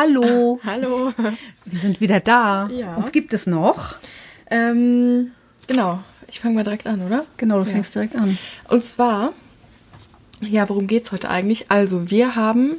Hallo, 0.00 0.58
Hallo. 0.64 1.12
wir 1.66 1.78
sind 1.78 2.00
wieder 2.00 2.20
da. 2.20 2.70
Ja. 2.72 2.94
Uns 2.94 3.12
gibt 3.12 3.34
es 3.34 3.46
noch. 3.46 3.96
Ähm, 4.50 5.32
genau, 5.66 5.98
ich 6.30 6.40
fange 6.40 6.54
mal 6.54 6.64
direkt 6.64 6.86
an, 6.86 7.02
oder? 7.06 7.26
Genau, 7.36 7.58
du 7.60 7.66
Ja. 7.66 7.72
fängst 7.74 7.94
direkt 7.94 8.16
an. 8.16 8.38
Und 8.68 8.82
zwar, 8.82 9.34
ja, 10.40 10.66
worum 10.70 10.86
geht's 10.86 11.12
heute 11.12 11.28
eigentlich? 11.28 11.66
Also, 11.70 12.10
wir 12.10 12.34
haben, 12.34 12.76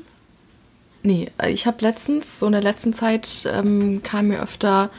nee, 1.04 1.30
ich 1.48 1.68
habe 1.68 1.78
letztens, 1.82 2.40
so 2.40 2.48
in 2.48 2.54
der 2.54 2.64
letzten 2.64 2.92
Zeit 2.92 3.48
ähm, 3.54 4.02
kam 4.02 4.30
mir 4.30 4.42
öfter, 4.42 4.90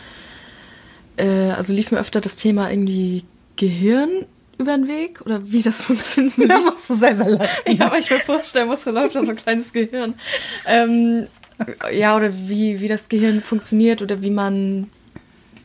äh, 1.17 1.51
also 1.51 1.73
lief 1.73 1.91
mir 1.91 1.99
öfter 1.99 2.21
das 2.21 2.37
Thema 2.37 2.71
irgendwie 2.71 3.25
Gehirn 3.57 4.27
über 4.59 4.77
den 4.77 4.87
Weg 4.87 5.23
oder 5.23 5.51
wie 5.51 5.63
das 5.63 5.83
funktioniert. 5.83 6.49
Da 6.49 6.61
musst 6.61 6.89
du 6.89 6.95
selber 6.95 7.29
lachen. 7.29 7.77
Ja, 7.77 7.87
aber 7.87 7.99
ich 7.99 8.11
mir 8.11 8.21
vorstellen 8.21 8.69
muss, 8.69 8.85
da 8.85 8.93
läuft 8.93 9.17
da 9.17 9.25
so 9.25 9.31
ein 9.31 9.37
kleines 9.37 9.73
Gehirn. 9.73 10.15
Ähm, 10.69 11.27
ja, 11.93 12.17
oder 12.17 12.31
wie, 12.49 12.81
wie 12.81 12.89
das 12.89 13.09
Gehirn 13.09 13.41
funktioniert 13.43 14.03
oder 14.03 14.23
wie 14.23 14.31
man 14.31 14.91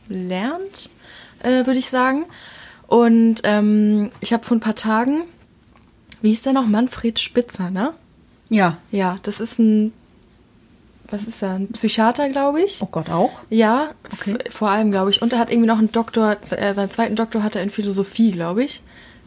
lernt, 0.08 0.90
äh, 1.42 1.66
würde 1.66 1.78
ich 1.78 1.88
sagen. 1.88 2.26
Und 2.86 3.42
ähm, 3.44 4.10
ich 4.20 4.32
habe 4.32 4.44
vor 4.44 4.56
ein 4.56 4.60
paar 4.60 4.74
Tagen, 4.74 5.24
wie 6.22 6.30
hieß 6.30 6.42
der 6.42 6.52
noch? 6.54 6.66
Manfred 6.66 7.18
Spitzer, 7.18 7.70
ne? 7.70 7.92
Ja. 8.48 8.78
Ja, 8.90 9.18
das 9.22 9.40
ist 9.40 9.58
ein, 9.58 9.92
was 11.10 11.24
ist 11.24 11.42
er? 11.42 11.54
Ein 11.54 11.68
Psychiater, 11.68 12.28
glaube 12.30 12.62
ich. 12.62 12.78
Oh 12.82 12.88
Gott, 12.90 13.10
auch? 13.10 13.42
Ja, 13.50 13.90
Okay. 14.12 14.38
vor 14.50 14.70
allem, 14.70 14.90
glaube 14.90 15.10
ich. 15.10 15.20
Und 15.22 15.32
er 15.34 15.38
hat 15.38 15.50
irgendwie 15.50 15.68
noch 15.68 15.78
einen 15.78 15.92
Doktor, 15.92 16.36
äh, 16.50 16.72
seinen 16.72 16.90
zweiten 16.90 17.14
Doktor 17.16 17.42
hat 17.42 17.56
er 17.56 17.62
in 17.62 17.70
Philosophie, 17.70 18.30
glaube 18.30 18.64
ich. 18.64 18.82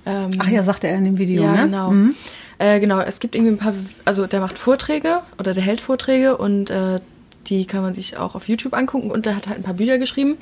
Ähm, 0.05 0.31
Ach 0.39 0.47
ja, 0.47 0.63
sagte 0.63 0.87
er 0.87 0.95
in 0.97 1.05
dem 1.05 1.17
Video, 1.19 1.43
ja, 1.43 1.51
ne? 1.55 1.63
genau. 1.65 1.91
Mhm. 1.91 2.15
Äh, 2.61 2.79
genau, 2.79 2.99
es 2.99 3.19
gibt 3.19 3.33
irgendwie 3.33 3.53
ein 3.53 3.57
paar, 3.57 3.73
also 4.05 4.27
der 4.27 4.39
macht 4.39 4.57
Vorträge 4.59 5.21
oder 5.39 5.53
der 5.55 5.63
hält 5.63 5.81
Vorträge 5.81 6.37
und 6.37 6.69
äh, 6.69 6.99
die 7.47 7.65
kann 7.65 7.81
man 7.81 7.95
sich 7.95 8.17
auch 8.17 8.35
auf 8.35 8.47
YouTube 8.47 8.73
angucken 8.75 9.09
und 9.09 9.25
der 9.25 9.35
hat 9.35 9.47
halt 9.47 9.57
ein 9.57 9.63
paar 9.63 9.73
Bücher 9.73 9.97
geschrieben. 9.97 10.37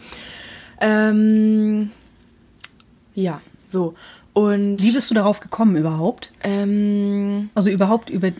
Ähm, 0.82 1.92
ja, 3.16 3.42
so. 3.66 3.96
Und 4.34 4.82
Wie 4.82 4.92
bist 4.92 5.10
du 5.10 5.16
darauf 5.16 5.40
gekommen 5.40 5.76
überhaupt? 5.78 6.32
ähm, 6.44 7.50
Also 7.56 7.70
überhaupt 7.70 8.10
über, 8.10 8.28
äh, 8.28 8.34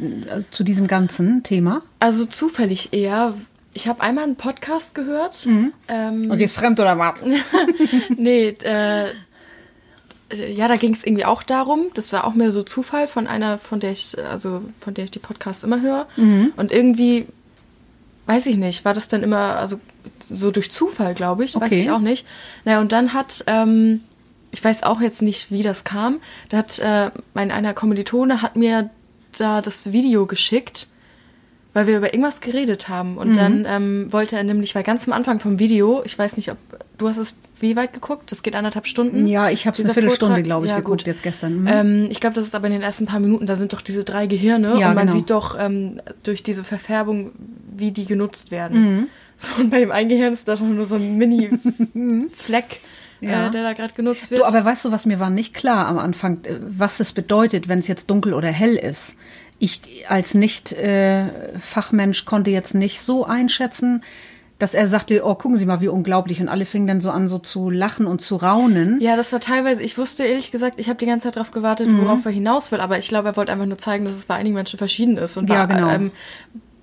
zu 0.52 0.64
diesem 0.64 0.88
ganzen 0.88 1.44
Thema? 1.44 1.82
also 2.00 2.26
zufällig 2.26 2.94
eher, 2.94 3.34
ich 3.74 3.88
habe 3.88 4.02
einmal 4.02 4.26
einen 4.26 4.36
Podcast 4.36 4.94
gehört. 4.94 5.48
Ähm, 5.88 6.30
Und 6.30 6.40
jetzt 6.40 6.56
fremd 6.56 6.80
oder 6.80 6.98
was? 7.00 7.24
nee, 8.18 8.50
äh, 8.50 9.06
äh, 10.32 10.52
ja, 10.52 10.68
da 10.68 10.76
ging 10.76 10.94
es 10.94 11.04
irgendwie 11.04 11.26
auch 11.26 11.44
darum. 11.44 11.88
Das 11.94 12.14
war 12.14 12.26
auch 12.26 12.34
mehr 12.34 12.52
so 12.52 12.64
Zufall 12.64 13.08
von 13.08 13.28
einer, 13.28 13.58
von 13.58 13.80
der 13.80 13.92
ich, 13.92 14.18
also 14.30 14.62
von 14.80 14.94
der 14.94 15.06
ich 15.06 15.12
die 15.12 15.20
Podcasts 15.20 15.64
immer 15.64 15.82
höre. 15.82 16.08
Mhm. 16.18 16.54
Und 16.56 16.72
irgendwie, 16.72 17.28
weiß 18.26 18.46
ich 18.46 18.58
nicht, 18.58 18.86
war 18.86 18.94
das 18.94 19.08
dann 19.08 19.24
immer, 19.24 19.58
also 19.58 19.80
so 20.30 20.52
durch 20.52 20.72
Zufall, 20.72 21.14
glaube 21.14 21.44
ich, 21.44 21.56
weiß 21.56 21.64
Okay. 21.64 21.82
ich 21.82 21.92
auch 21.92 22.00
nicht. 22.00 22.26
Naja, 22.66 22.80
und 22.80 22.92
dann 22.92 23.14
hat, 23.14 23.44
ähm, 23.48 24.02
ich 24.52 24.64
weiß 24.64 24.84
auch 24.84 25.02
jetzt 25.02 25.22
nicht, 25.22 25.52
wie 25.52 25.64
das 25.64 25.84
kam. 25.84 26.20
Da 26.50 26.58
hat 26.58 26.80
äh, 26.80 27.12
mein 27.34 27.52
einer 27.52 27.74
Kommilitone 27.74 28.42
hat 28.42 28.56
mir 28.56 28.90
da 29.38 29.62
das 29.62 29.92
Video 29.92 30.26
geschickt, 30.26 30.88
weil 31.74 31.86
wir 31.88 31.98
über 31.98 32.14
irgendwas 32.14 32.42
geredet 32.42 32.90
haben. 32.90 33.12
Mhm. 33.14 33.18
Und 33.18 33.38
dann 33.38 33.66
ähm, 33.68 34.08
wollte 34.12 34.38
er 34.38 34.44
nämlich, 34.44 34.74
weil 34.76 34.84
ganz 34.84 35.08
am 35.08 35.14
Anfang 35.14 35.40
vom 35.40 35.60
Video, 35.60 36.02
ich 36.04 36.18
weiß 36.18 36.38
nicht, 36.38 36.52
ob 36.52 36.58
du 36.98 37.08
hast 37.08 37.18
es 37.18 37.36
wie 37.62 37.76
weit 37.76 37.94
geguckt? 37.94 38.32
Das 38.32 38.44
geht 38.44 38.56
anderthalb 38.56 38.88
Stunden. 38.88 39.28
Ja, 39.28 39.50
ich 39.50 39.68
habe 39.68 39.78
es 39.78 39.84
eine 39.86 39.94
Viertelstunde, 39.94 40.44
glaube 40.44 40.66
ich, 40.66 40.72
Ja, 40.72 40.78
geguckt 40.78 41.02
gut. 41.02 41.08
jetzt 41.08 41.24
gestern. 41.24 41.62
Mhm. 41.62 41.68
Ähm, 41.68 42.08
ich 42.10 42.20
glaube, 42.20 42.36
das 42.36 42.46
ist 42.46 42.56
aber 42.56 42.68
in 42.68 42.74
den 42.74 42.82
ersten 42.82 43.06
paar 43.06 43.20
Minuten, 43.20 43.46
da 43.46 43.56
sind 43.56 43.74
doch 43.74 43.82
diese 43.82 44.04
drei 44.04 44.28
Gehirne 44.28 44.76
Ja, 44.80 44.90
und 44.90 44.96
man 44.96 45.08
genau. 45.08 45.18
sieht 45.18 45.30
doch 45.30 45.58
ähm, 45.60 46.00
durch 46.24 46.44
diese 46.44 46.64
Verfärbung, 46.64 47.32
wie 47.76 47.92
die 47.92 48.06
genutzt 48.06 48.52
werden. 48.52 48.82
Mhm. 48.96 49.08
So, 49.38 49.62
und 49.62 49.70
bei 49.70 49.80
dem 49.80 49.92
einen 49.92 50.10
Gehirn 50.10 50.34
ist 50.34 50.48
da 50.50 50.56
doch 50.56 50.62
nur 50.62 50.86
so 50.86 50.96
ein 50.96 51.16
Mini-Fleck, 51.18 52.66
Ja. 53.22 53.48
äh, 53.48 53.52
der 53.52 53.64
da 53.64 53.74
gerade 53.74 53.94
genutzt 53.94 54.32
wird. 54.32 54.42
Du, 54.42 54.46
aber 54.46 54.64
weißt 54.66 54.86
du, 54.86 54.92
was 54.92 55.06
mir 55.06 55.20
war 55.20 55.30
nicht 55.30 55.54
klar 55.54 55.88
am 55.88 55.98
Anfang, 55.98 56.40
äh, 56.44 56.56
was 56.62 57.00
es 57.00 57.12
bedeutet, 57.14 57.68
wenn 57.68 57.80
es 57.80 57.88
jetzt 57.88 58.10
dunkel 58.10 58.34
oder 58.34 58.50
hell 58.50 58.76
ist. 58.76 59.16
Ich 59.60 59.82
als 60.08 60.34
Nicht-Fachmensch 60.36 62.26
konnte 62.26 62.50
jetzt 62.52 62.74
nicht 62.76 63.02
so 63.02 63.26
einschätzen, 63.26 64.04
dass 64.60 64.74
er 64.74 64.88
sagte, 64.88 65.26
oh, 65.26 65.36
gucken 65.36 65.58
Sie 65.58 65.66
mal, 65.66 65.82
wie 65.82 65.88
unglaublich. 65.88 66.40
Und 66.42 66.50
alle 66.50 66.66
fingen 66.66 66.86
dann 66.86 67.02
so 67.02 67.10
an, 67.10 67.28
so 67.30 67.40
zu 67.40 67.70
lachen 67.70 68.06
und 68.06 68.22
zu 68.22 68.36
raunen. 68.36 69.00
ja, 69.02 69.16
das 69.16 69.32
war 69.34 69.40
teilweise, 69.40 69.82
ich 69.82 69.98
wusste 69.98 70.26
ehrlich 70.26 70.52
gesagt, 70.52 70.80
ich 70.80 70.88
habe 70.90 71.00
die 71.00 71.06
ganze 71.06 71.28
Zeit 71.28 71.38
darauf 71.38 71.52
gewartet, 71.52 71.88
Mhm. 71.90 72.02
worauf 72.02 72.26
er 72.26 72.32
hinaus 72.32 72.72
will, 72.72 72.80
aber 72.82 72.98
ich 73.00 73.08
glaube, 73.08 73.30
er 73.30 73.38
wollte 73.38 73.52
einfach 73.52 73.66
nur 73.66 73.78
zeigen, 73.78 74.06
dass 74.06 74.14
es 74.16 74.26
bei 74.26 74.36
einigen 74.36 74.56
Menschen 74.56 74.78
verschieden 74.78 75.18
ist. 75.18 75.38
Und 75.38 75.50
Ja, 75.50 75.60
war, 75.60 75.68
genau. 75.68 75.90
Ähm, 75.90 76.12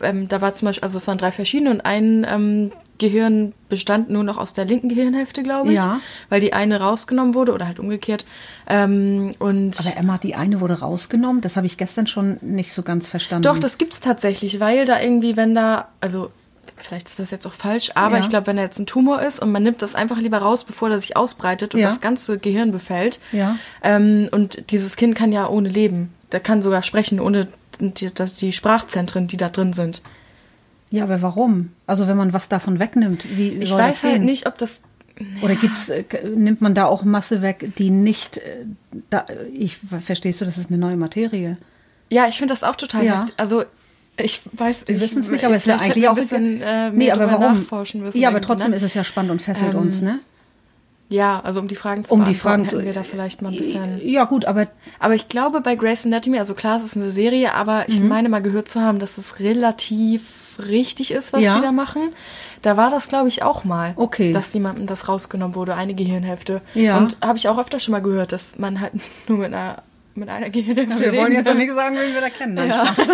ähm, 0.02 0.28
da 0.28 0.40
war 0.40 0.52
zum 0.52 0.66
Beispiel, 0.66 0.82
also 0.84 0.98
es 0.98 1.06
waren 1.06 1.16
drei 1.18 1.32
verschiedene 1.32 1.70
und 1.70 1.80
ein 1.82 2.26
ähm, 2.28 2.72
Gehirn 2.98 3.52
bestand 3.68 4.08
nur 4.10 4.24
noch 4.24 4.36
aus 4.38 4.52
der 4.54 4.64
linken 4.64 4.88
Gehirnhälfte, 4.88 5.42
glaube 5.42 5.70
ich, 5.70 5.76
Ja. 5.76 6.00
weil 6.30 6.40
die 6.40 6.52
eine 6.54 6.80
rausgenommen 6.80 7.34
wurde 7.34 7.52
oder 7.52 7.66
halt 7.66 7.78
umgekehrt. 7.78 8.24
Ähm, 8.68 9.34
und 9.38 9.78
Aber 9.80 9.96
Emma, 9.98 10.18
die 10.18 10.34
eine 10.34 10.60
wurde 10.60 10.80
rausgenommen. 10.80 11.40
Das 11.42 11.56
habe 11.56 11.66
ich 11.66 11.76
gestern 11.76 12.06
schon 12.06 12.38
nicht 12.40 12.72
so 12.72 12.82
ganz 12.82 13.08
verstanden. 13.08 13.42
Doch, 13.44 13.58
das 13.58 13.78
gibt's 13.78 14.00
tatsächlich, 14.00 14.60
weil 14.60 14.86
da 14.86 15.00
irgendwie, 15.00 15.36
wenn 15.36 15.54
da, 15.54 15.88
also 16.00 16.30
vielleicht 16.78 17.08
ist 17.08 17.18
das 17.18 17.30
jetzt 17.30 17.46
auch 17.46 17.52
falsch, 17.52 17.90
aber 17.94 18.16
Ja. 18.16 18.22
ich 18.22 18.28
glaube, 18.28 18.46
wenn 18.48 18.56
da 18.56 18.62
jetzt 18.62 18.78
ein 18.78 18.86
Tumor 18.86 19.22
ist 19.22 19.40
und 19.40 19.50
man 19.52 19.62
nimmt 19.62 19.82
das 19.82 19.94
einfach 19.94 20.18
lieber 20.18 20.38
raus, 20.38 20.64
bevor 20.64 20.88
der 20.88 20.98
sich 20.98 21.16
ausbreitet 21.16 21.74
und 21.74 21.80
Ja. 21.80 21.88
das 21.88 22.00
ganze 22.00 22.38
Gehirn 22.38 22.70
befällt. 22.72 23.18
Ja. 23.32 23.56
Ähm, 23.82 24.28
und 24.32 24.70
dieses 24.70 24.96
Kind 24.96 25.14
kann 25.14 25.32
ja 25.32 25.48
ohne 25.48 25.68
leben. 25.68 26.12
Der 26.32 26.40
kann 26.40 26.62
sogar 26.62 26.82
sprechen, 26.82 27.20
ohne 27.20 27.48
die, 27.80 28.08
die 28.40 28.52
Sprachzentren, 28.52 29.26
die 29.26 29.36
da 29.36 29.48
drin 29.48 29.72
sind. 29.72 30.02
Ja, 30.90 31.04
aber 31.04 31.20
warum? 31.22 31.72
Also 31.86 32.06
wenn 32.08 32.16
man 32.16 32.32
was 32.32 32.48
davon 32.48 32.78
wegnimmt, 32.78 33.26
wie 33.36 33.48
Ich 33.50 33.72
weiß 33.72 34.02
halt 34.04 34.22
nicht, 34.22 34.46
ob 34.46 34.56
das. 34.58 34.82
Oder 35.42 35.54
gibt's, 35.54 35.88
äh, 35.88 36.04
nimmt 36.34 36.60
man 36.60 36.74
da 36.74 36.84
auch 36.84 37.02
Masse 37.02 37.40
weg, 37.40 37.70
die 37.78 37.88
nicht, 37.90 38.36
äh, 38.36 38.66
da, 39.08 39.24
ich 39.52 39.78
verstehst 40.04 40.40
du, 40.42 40.44
das 40.44 40.58
ist 40.58 40.68
eine 40.68 40.76
neue 40.78 40.96
Materie. 40.98 41.56
Ja, 42.10 42.28
ich 42.28 42.36
finde 42.38 42.52
das 42.52 42.62
auch 42.62 42.76
total 42.76 43.04
Ja. 43.04 43.16
heftig. 43.20 43.34
Also, 43.38 43.64
ich 44.18 44.42
weiß 44.52 44.76
Wir 44.86 45.00
wissen 45.00 45.22
es 45.22 45.30
nicht, 45.30 45.44
aber 45.44 45.54
es 45.56 45.62
ist 45.62 45.66
ja 45.66 45.78
vielleicht 45.78 45.96
hätten 45.96 46.06
eigentlich 46.06 46.08
auch 46.08 46.16
ein 46.16 46.22
bisschen, 46.22 46.62
äh, 46.62 46.90
mehr 46.90 46.92
nee, 46.92 47.10
aber 47.10 47.30
warum? 47.30 47.58
nachforschen 47.58 48.02
müssen. 48.02 48.18
ja, 48.18 48.28
aber 48.28 48.38
irgendwie, 48.38 48.46
trotzdem 48.46 48.70
ne? 48.70 48.76
ist 48.76 48.82
es 48.82 48.94
ja 48.94 49.04
spannend 49.04 49.30
und 49.32 49.42
fesselt 49.42 49.74
Ähm, 49.74 49.80
uns, 49.80 50.00
ne? 50.00 50.18
Ja, 51.08 51.40
also 51.44 51.60
um 51.60 51.68
die 51.68 51.76
Fragen 51.76 52.04
zu 52.04 52.14
Um 52.14 52.24
die 52.24 52.34
Fragen 52.34 52.64
hätten 52.64 52.78
zu- 52.80 52.84
wir 52.84 52.92
da 52.92 53.04
vielleicht 53.04 53.40
mal 53.40 53.50
ein 53.52 53.56
bisschen. 53.56 54.00
Ja, 54.04 54.24
gut, 54.24 54.44
aber 54.44 54.66
Aber 54.98 55.14
ich 55.14 55.28
glaube 55.28 55.60
bei 55.60 55.76
Grey's 55.76 56.04
Anatomy, 56.04 56.38
also 56.38 56.54
klar, 56.54 56.78
es 56.78 56.84
ist 56.84 56.96
eine 56.96 57.12
Serie, 57.12 57.54
aber 57.54 57.84
ich 57.88 58.00
meine 58.00 58.28
mal 58.28 58.42
gehört 58.42 58.68
zu 58.68 58.80
haben, 58.80 58.98
dass 58.98 59.16
es 59.18 59.38
relativ 59.38 60.22
richtig 60.66 61.12
ist, 61.12 61.32
was 61.32 61.42
Ja. 61.42 61.54
die 61.56 61.60
da 61.62 61.70
machen. 61.70 62.10
Da 62.62 62.76
war 62.76 62.90
das, 62.90 63.06
glaube 63.08 63.28
ich, 63.28 63.42
auch 63.44 63.62
mal, 63.62 63.92
Okay. 63.94 64.32
dass 64.32 64.52
jemandem 64.54 64.86
das 64.86 65.06
rausgenommen 65.08 65.54
wurde, 65.54 65.74
eine 65.76 65.94
Gehirnhälfte. 65.94 66.60
Ja. 66.74 66.96
Und 66.98 67.18
habe 67.22 67.38
ich 67.38 67.48
auch 67.48 67.58
öfter 67.58 67.78
schon 67.78 67.92
mal 67.92 68.00
gehört, 68.02 68.32
dass 68.32 68.58
man 68.58 68.80
halt 68.80 68.94
nur 69.28 69.38
mit 69.38 69.54
einer 69.54 69.82
mit 70.16 70.28
einer 70.28 70.50
Gehirnhälfte 70.50 71.00
wir 71.00 71.14
wollen 71.20 71.32
jetzt 71.32 71.46
noch 71.46 71.54
nicht 71.54 71.72
sagen, 71.72 71.96
wen 71.96 72.14
wir 72.14 72.20
da 72.20 72.30
kennen. 72.30 72.54
Nein, 72.54 72.68
Ja. 72.68 72.96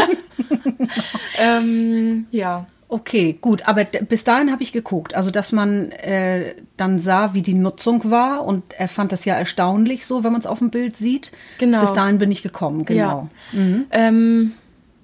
Ähm, 1.39 2.27
ja. 2.31 2.67
Okay, 2.89 3.39
gut, 3.41 3.67
aber 3.67 3.85
bis 3.85 4.23
dahin 4.23 4.53
habe 4.53 4.63
ich 4.63 4.71
geguckt, 4.71 5.15
also 5.15 5.31
dass 5.31 5.51
man 5.51 5.93
äh, 5.93 6.55
dann 6.77 6.99
sah, 6.99 7.33
wie 7.33 7.41
die 7.41 7.55
Nutzung 7.55 8.11
war 8.11 8.45
und 8.45 8.75
er 8.75 8.87
fand 8.89 9.13
das 9.13 9.25
ja 9.25 9.35
erstaunlich 9.35 10.05
so, 10.05 10.25
wenn 10.25 10.33
man 10.33 10.43
es 10.43 10.47
auf 10.47 10.59
dem 10.59 10.69
Bild 10.69 10.95
sieht. 10.99 11.33
Genau. 11.59 11.81
Bis 11.81 11.95
dahin 11.95 12.19
bin 12.19 12.31
ich 12.31 12.43
gekommen, 12.43 12.85
genau. 12.85 13.31
Ja. 13.53 13.59
Ähm, 13.93 14.53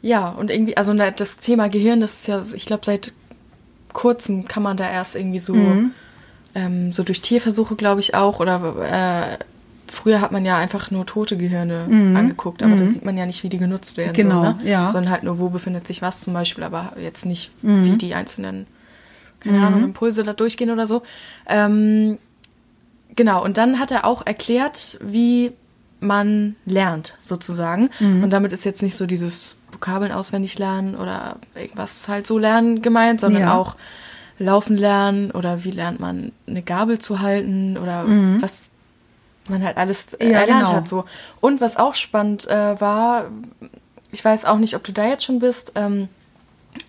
ja, 0.03 0.29
und 0.29 0.51
irgendwie, 0.51 0.77
also 0.77 0.93
das 0.93 1.39
Thema 1.39 1.69
Gehirn, 1.71 2.01
das 2.01 2.15
ist 2.15 2.27
ja, 2.27 2.43
ich 2.55 2.67
glaube, 2.67 2.85
seit 2.85 3.15
kurzem 3.95 4.47
kann 4.47 4.63
man 4.63 4.77
da 4.77 4.89
erst 4.89 5.17
irgendwie 5.17 5.39
so, 5.39 5.55
Mhm. 5.55 5.93
ähm, 6.55 6.93
so 6.93 7.03
durch 7.05 7.23
Tierversuche, 7.23 7.75
glaube 7.75 8.01
ich, 8.01 8.15
auch, 8.15 8.39
oder 8.39 9.39
äh, 9.41 9.45
früher 9.93 10.21
hat 10.21 10.33
man 10.33 10.45
ja 10.45 10.57
einfach 10.57 10.91
nur 10.91 11.07
tote 11.07 11.37
Gehirne 11.37 11.85
angeguckt, 12.17 12.63
aber 12.63 12.77
da 12.77 12.85
sieht 12.85 13.05
man 13.05 13.17
ja 13.19 13.27
nicht, 13.27 13.43
wie 13.43 13.49
die 13.49 13.59
genutzt 13.59 13.97
werden. 13.97 14.11
Mhm. 14.13 14.15
Genau, 14.15 14.45
so, 14.45 14.49
ne? 14.53 14.59
ja. 14.71 14.91
Sondern 14.91 15.13
halt 15.13 15.23
nur, 15.23 15.39
wo 15.39 15.49
befindet 15.49 15.87
sich 15.87 16.03
was 16.03 16.21
zum 16.21 16.35
Beispiel, 16.35 16.65
aber 16.65 16.93
jetzt 17.03 17.25
nicht, 17.27 17.51
Mhm. 17.63 17.85
wie 17.85 17.97
die 17.99 18.15
einzelnen, 18.15 18.67
keine 19.41 19.65
Ahnung, 19.67 19.85
Impulse 19.85 20.25
da 20.25 20.33
durchgehen 20.33 20.71
oder 20.71 20.87
so. 20.87 21.03
Ähm, 21.47 22.19
Genau, 23.17 23.43
und 23.43 23.59
dann 23.59 23.81
hat 23.81 23.91
er 23.91 24.05
auch 24.05 24.25
erklärt, 24.27 24.97
wie 25.03 25.51
man 25.99 26.55
lernt, 26.67 27.17
sozusagen. 27.23 27.91
Mhm. 27.99 28.23
Und 28.23 28.31
damit 28.31 28.53
ist 28.53 28.65
jetzt 28.65 28.81
nicht 28.83 28.97
so 28.97 29.07
dieses 29.07 29.61
Vokabeln 29.73 30.13
auswendig 30.13 30.57
lernen 30.59 30.95
oder 30.95 31.37
irgendwas 31.57 32.07
halt 32.09 32.29
so 32.29 32.39
lernen 32.39 32.81
gemeint, 32.81 33.21
sondern 33.21 33.43
Ja. 33.43 33.55
auch 33.57 33.75
laufen 34.39 34.77
lernen 34.77 35.33
oder 35.33 35.65
wie 35.65 35.73
lernt 35.73 35.99
man 35.99 36.31
eine 36.47 36.63
Gabel 36.63 37.01
zu 37.01 37.19
halten 37.19 37.77
oder 37.77 38.05
was 38.41 38.71
man 39.51 39.63
halt 39.65 39.77
alles 39.77 40.15
äh. 40.15 40.31
Ja, 40.31 40.41
erlernt 40.41 40.67
genau. 40.67 40.77
hat. 40.79 40.89
So. 40.89 41.05
Und 41.41 41.61
was 41.61 41.77
auch 41.77 41.95
spannend 41.95 42.47
äh, 42.49 42.81
war, 42.81 43.27
ich 44.13 44.25
weiß 44.25 44.45
auch 44.45 44.59
nicht, 44.59 44.75
ob 44.75 44.85
du 44.85 44.93
da 44.93 45.07
jetzt 45.07 45.25
schon 45.25 45.39
bist, 45.39 45.73
ähm, 45.75 46.09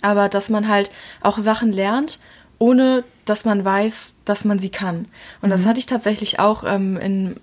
aber 0.02 0.30
dass 0.30 0.50
man 0.50 0.68
halt 0.68 0.92
auch 1.22 1.38
Sachen 1.40 1.72
lernt, 1.74 2.20
ohne 2.60 3.04
dass 3.26 3.46
man 3.46 3.64
weiß, 3.64 4.18
dass 4.26 4.46
man 4.46 4.60
sie 4.60 4.70
kann. 4.70 5.06
Und 5.42 5.50
Mhm. 5.50 5.52
das 5.52 5.66
hatte 5.66 5.80
ich 5.80 5.86
tatsächlich 5.86 6.40
auch 6.40 6.64
ähm, 6.66 6.98
in 6.98 7.36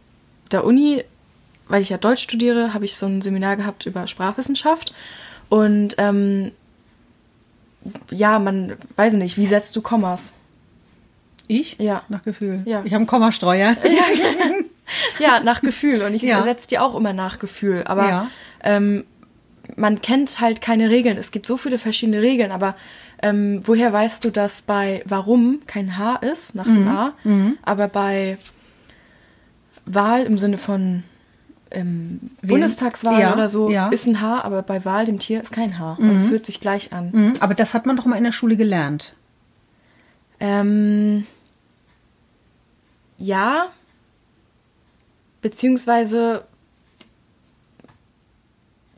der 0.53 0.65
Uni, 0.65 1.03
weil 1.69 1.83
ich 1.83 1.89
ja 1.89 1.97
Deutsch 1.99 2.23
studiere, 2.23 2.75
habe 2.75 2.85
ich 2.85 2.97
so 2.97 3.07
ein 3.07 3.23
Seminar 3.23 3.57
gehabt 3.57 3.87
über 3.87 4.07
Sprachwissenschaft. 4.07 4.93
Und 5.49 5.95
ähm, 5.99 6.53
ja, 8.11 8.39
man, 8.39 8.75
weiß 8.97 9.13
nicht, 9.15 9.37
wie 9.39 9.47
setzt 9.47 9.75
du 9.77 9.81
Kommas? 9.83 10.35
Ich? 11.49 11.77
Ja. 11.79 12.03
Nach 12.09 12.23
Gefühl. 12.25 12.63
Ja. 12.67 12.83
Ich 12.85 12.93
habe 12.93 12.97
einen 12.97 13.07
Kommastreuer. 13.07 13.77
Ja, 13.85 14.05
nach 15.45 15.63
Gefühl. 15.63 16.03
Und 16.03 16.15
ich 16.15 16.23
Ja. 16.23 16.43
setze 16.43 16.69
die 16.69 16.79
auch 16.79 16.95
immer 16.95 17.13
nach 17.13 17.39
Gefühl. 17.39 17.85
Aber 17.87 18.09
Ja. 18.09 18.31
ähm, 18.63 19.05
man 19.77 20.01
kennt 20.01 20.41
halt 20.41 20.61
keine 20.61 20.91
Regeln. 20.91 21.19
Es 21.19 21.31
gibt 21.33 21.47
so 21.47 21.57
viele 21.57 21.79
verschiedene 21.79 22.23
Regeln, 22.23 22.53
aber 22.53 22.77
ähm, 23.23 23.63
woher 23.65 23.93
weißt 23.93 24.25
du, 24.25 24.31
dass 24.31 24.63
bei 24.63 25.03
warum 25.07 25.63
kein 25.67 25.97
H 25.99 26.17
ist 26.17 26.55
nach 26.55 26.67
Mhm. 26.67 26.73
dem 26.73 26.89
A, 26.89 27.13
aber 27.63 27.89
bei 27.89 28.39
Wahl 29.87 30.23
im 30.25 30.39
Sinne 30.39 30.59
von 30.59 31.03
ähm, 31.73 32.21
Bundestagswahl 32.43 33.21
Ja, 33.21 33.33
oder 33.33 33.49
so 33.49 33.71
ja. 33.71 33.89
ist 33.89 34.07
ein 34.07 34.21
H, 34.21 34.41
aber 34.43 34.63
bei 34.63 34.85
Wahl 34.85 35.05
dem 35.05 35.19
Tier 35.19 35.43
ist 35.43 35.51
kein 35.53 35.79
H. 35.81 35.97
Und 35.99 36.15
es 36.15 36.31
hört 36.31 36.47
sich 36.47 36.61
gleich 36.61 36.93
an. 36.93 37.11
Mhm, 37.13 37.33
Aber 37.41 37.55
das 37.55 37.75
hat 37.75 37.87
man 37.87 37.97
doch 37.97 38.05
mal 38.07 38.17
in 38.17 38.25
der 38.25 38.31
Schule 38.33 38.57
gelernt. 38.57 39.15
Ähm, 40.39 41.27
ja, 43.19 43.67
beziehungsweise 45.47 46.43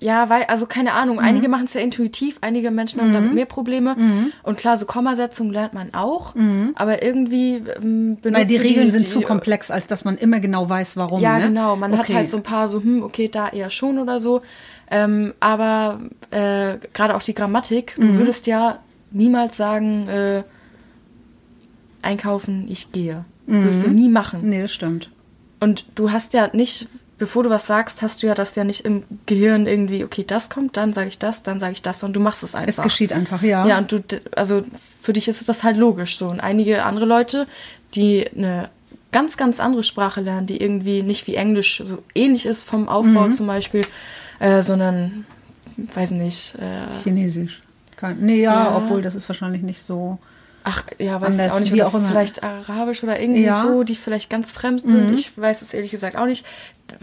ja, 0.00 0.31
weil, 0.31 0.45
also 0.45 0.67
keine 0.67 0.93
Ahnung, 0.93 1.19
einige 1.19 1.49
machen 1.49 1.65
es 1.65 1.75
ja 1.75 1.81
intuitiv, 1.81 2.39
einige 2.41 2.71
Menschen 2.71 3.00
haben 3.00 3.12
damit 3.12 3.35
mehr 3.35 3.47
Probleme. 3.47 3.97
Und 4.45 4.56
klar, 4.56 4.77
so 4.79 4.87
Kommasetzung 4.87 5.50
lernt 5.50 5.75
man 5.75 5.93
auch, 5.93 6.35
aber 6.77 7.03
irgendwie 7.03 7.56
ähm, 7.83 8.17
benutzt 8.23 8.39
Weil 8.43 8.47
die 8.47 8.56
Regeln 8.56 8.93
sind 8.93 9.06
die, 9.09 9.11
zu 9.11 9.23
komplex, 9.23 9.73
als 9.73 9.89
dass 9.89 10.05
man 10.05 10.17
immer 10.17 10.39
genau 10.39 10.69
weiß, 10.69 10.97
warum. 10.97 11.21
Ja, 11.21 11.39
ne? 11.41 11.49
genau. 11.49 11.75
Man 11.75 11.93
hat 11.99 12.05
Okay. 12.05 12.15
halt 12.15 12.29
so 12.29 12.37
ein 12.37 12.45
paar 12.45 12.69
so, 12.69 12.81
hm, 12.81 13.03
okay, 13.03 13.27
da 13.29 13.49
eher 13.49 13.71
schon 13.71 13.99
oder 13.99 14.21
so. 14.21 14.41
Ähm, 14.89 15.35
aber 15.41 15.99
äh, 16.31 16.77
gerade 16.95 17.17
auch 17.17 17.23
die 17.25 17.35
Grammatik, 17.35 17.97
du 17.97 18.06
Mhm. 18.06 18.19
würdest 18.19 18.47
ja 18.47 18.79
niemals 19.11 19.56
sagen, 19.56 20.06
äh, 20.09 20.45
einkaufen, 22.03 22.69
ich 22.71 22.93
gehe. 22.93 23.25
Würdest 23.47 23.83
du 23.83 23.89
nie 23.89 24.09
machen. 24.09 24.49
Nee, 24.49 24.62
das 24.62 24.73
stimmt. 24.73 25.11
Und 25.60 25.84
du 25.94 26.10
hast 26.12 26.34
ja 26.34 26.50
nicht, 26.52 26.88
bevor 27.19 27.43
du 27.43 27.50
was 27.50 27.66
sagst, 27.66 28.02
hast 28.02 28.22
du 28.22 28.26
ja 28.28 28.34
das 28.34 28.55
ja 28.55 28.64
nicht 28.64 28.84
im 28.84 29.02
Gehirn 29.26 29.66
irgendwie, 29.66 30.05
okay, 30.05 30.25
das 30.26 30.50
kommt, 30.50 30.76
dann 30.76 30.93
sage 30.93 31.08
ich 31.08 31.19
das, 31.19 31.43
dann 31.43 31.58
sage 31.58 31.72
ich 31.72 31.82
das 31.82 32.05
und 32.05 32.12
du 32.14 32.20
machst 32.20 32.43
es 32.43 32.55
einfach. 32.55 32.84
Es 32.84 32.93
geschieht 32.93 33.12
einfach, 33.12 33.43
ja. 33.43 33.66
Ja, 33.66 33.78
und 33.78 33.90
du, 33.93 34.02
also 34.37 34.62
für 35.00 35.12
dich 35.12 35.26
ist 35.28 35.49
das 35.49 35.64
halt 35.64 35.76
logisch 35.76 36.19
so. 36.19 36.26
Und 36.28 36.40
einige 36.40 36.84
andere 36.84 37.06
Leute, 37.06 37.46
die 37.94 38.26
eine 38.37 38.69
ganz, 39.10 39.37
ganz 39.37 39.58
andere 39.58 39.82
Sprache 39.82 40.20
lernen, 40.20 40.46
die 40.46 40.60
irgendwie 40.60 41.02
nicht 41.02 41.26
wie 41.26 41.34
Englisch 41.34 41.82
so 41.84 42.02
ähnlich 42.14 42.46
ist 42.46 42.62
vom 42.62 42.88
Aufbau 42.88 43.26
Mhm. 43.26 43.32
zum 43.32 43.46
Beispiel, 43.46 43.82
äh, 44.38 44.62
sondern, 44.62 45.25
weiß 45.94 46.12
nicht, 46.12 46.54
äh, 46.56 47.02
Chinesisch. 47.02 47.62
Kein, 47.96 48.20
nee, 48.20 48.43
ja, 48.43 48.66
Ja. 48.66 48.76
obwohl 48.76 49.02
das 49.02 49.14
ist 49.16 49.28
wahrscheinlich 49.28 49.62
nicht 49.62 49.82
so. 49.82 50.19
Ach, 50.69 50.85
ja, 50.99 51.20
weiß 51.20 51.37
ich 51.38 51.50
auch 51.50 51.61
nicht, 51.61 51.73
wie 51.73 51.82
auch 51.82 51.94
immer. 51.94 52.09
vielleicht 52.09 52.43
Arabisch 52.43 53.03
oder 53.03 53.19
irgendwie 53.20 53.43
Ja. 53.44 53.59
Mhm. 53.59 53.69
so, 53.69 53.82
die 53.85 53.94
vielleicht 53.94 54.29
ganz 54.31 54.53
fremd 54.53 54.82
sind. 54.82 55.11
Ich 55.12 55.37
weiß 55.38 55.62
es 55.62 55.73
ehrlich 55.73 55.91
gesagt 55.91 56.17
auch 56.17 56.26
nicht. 56.26 56.44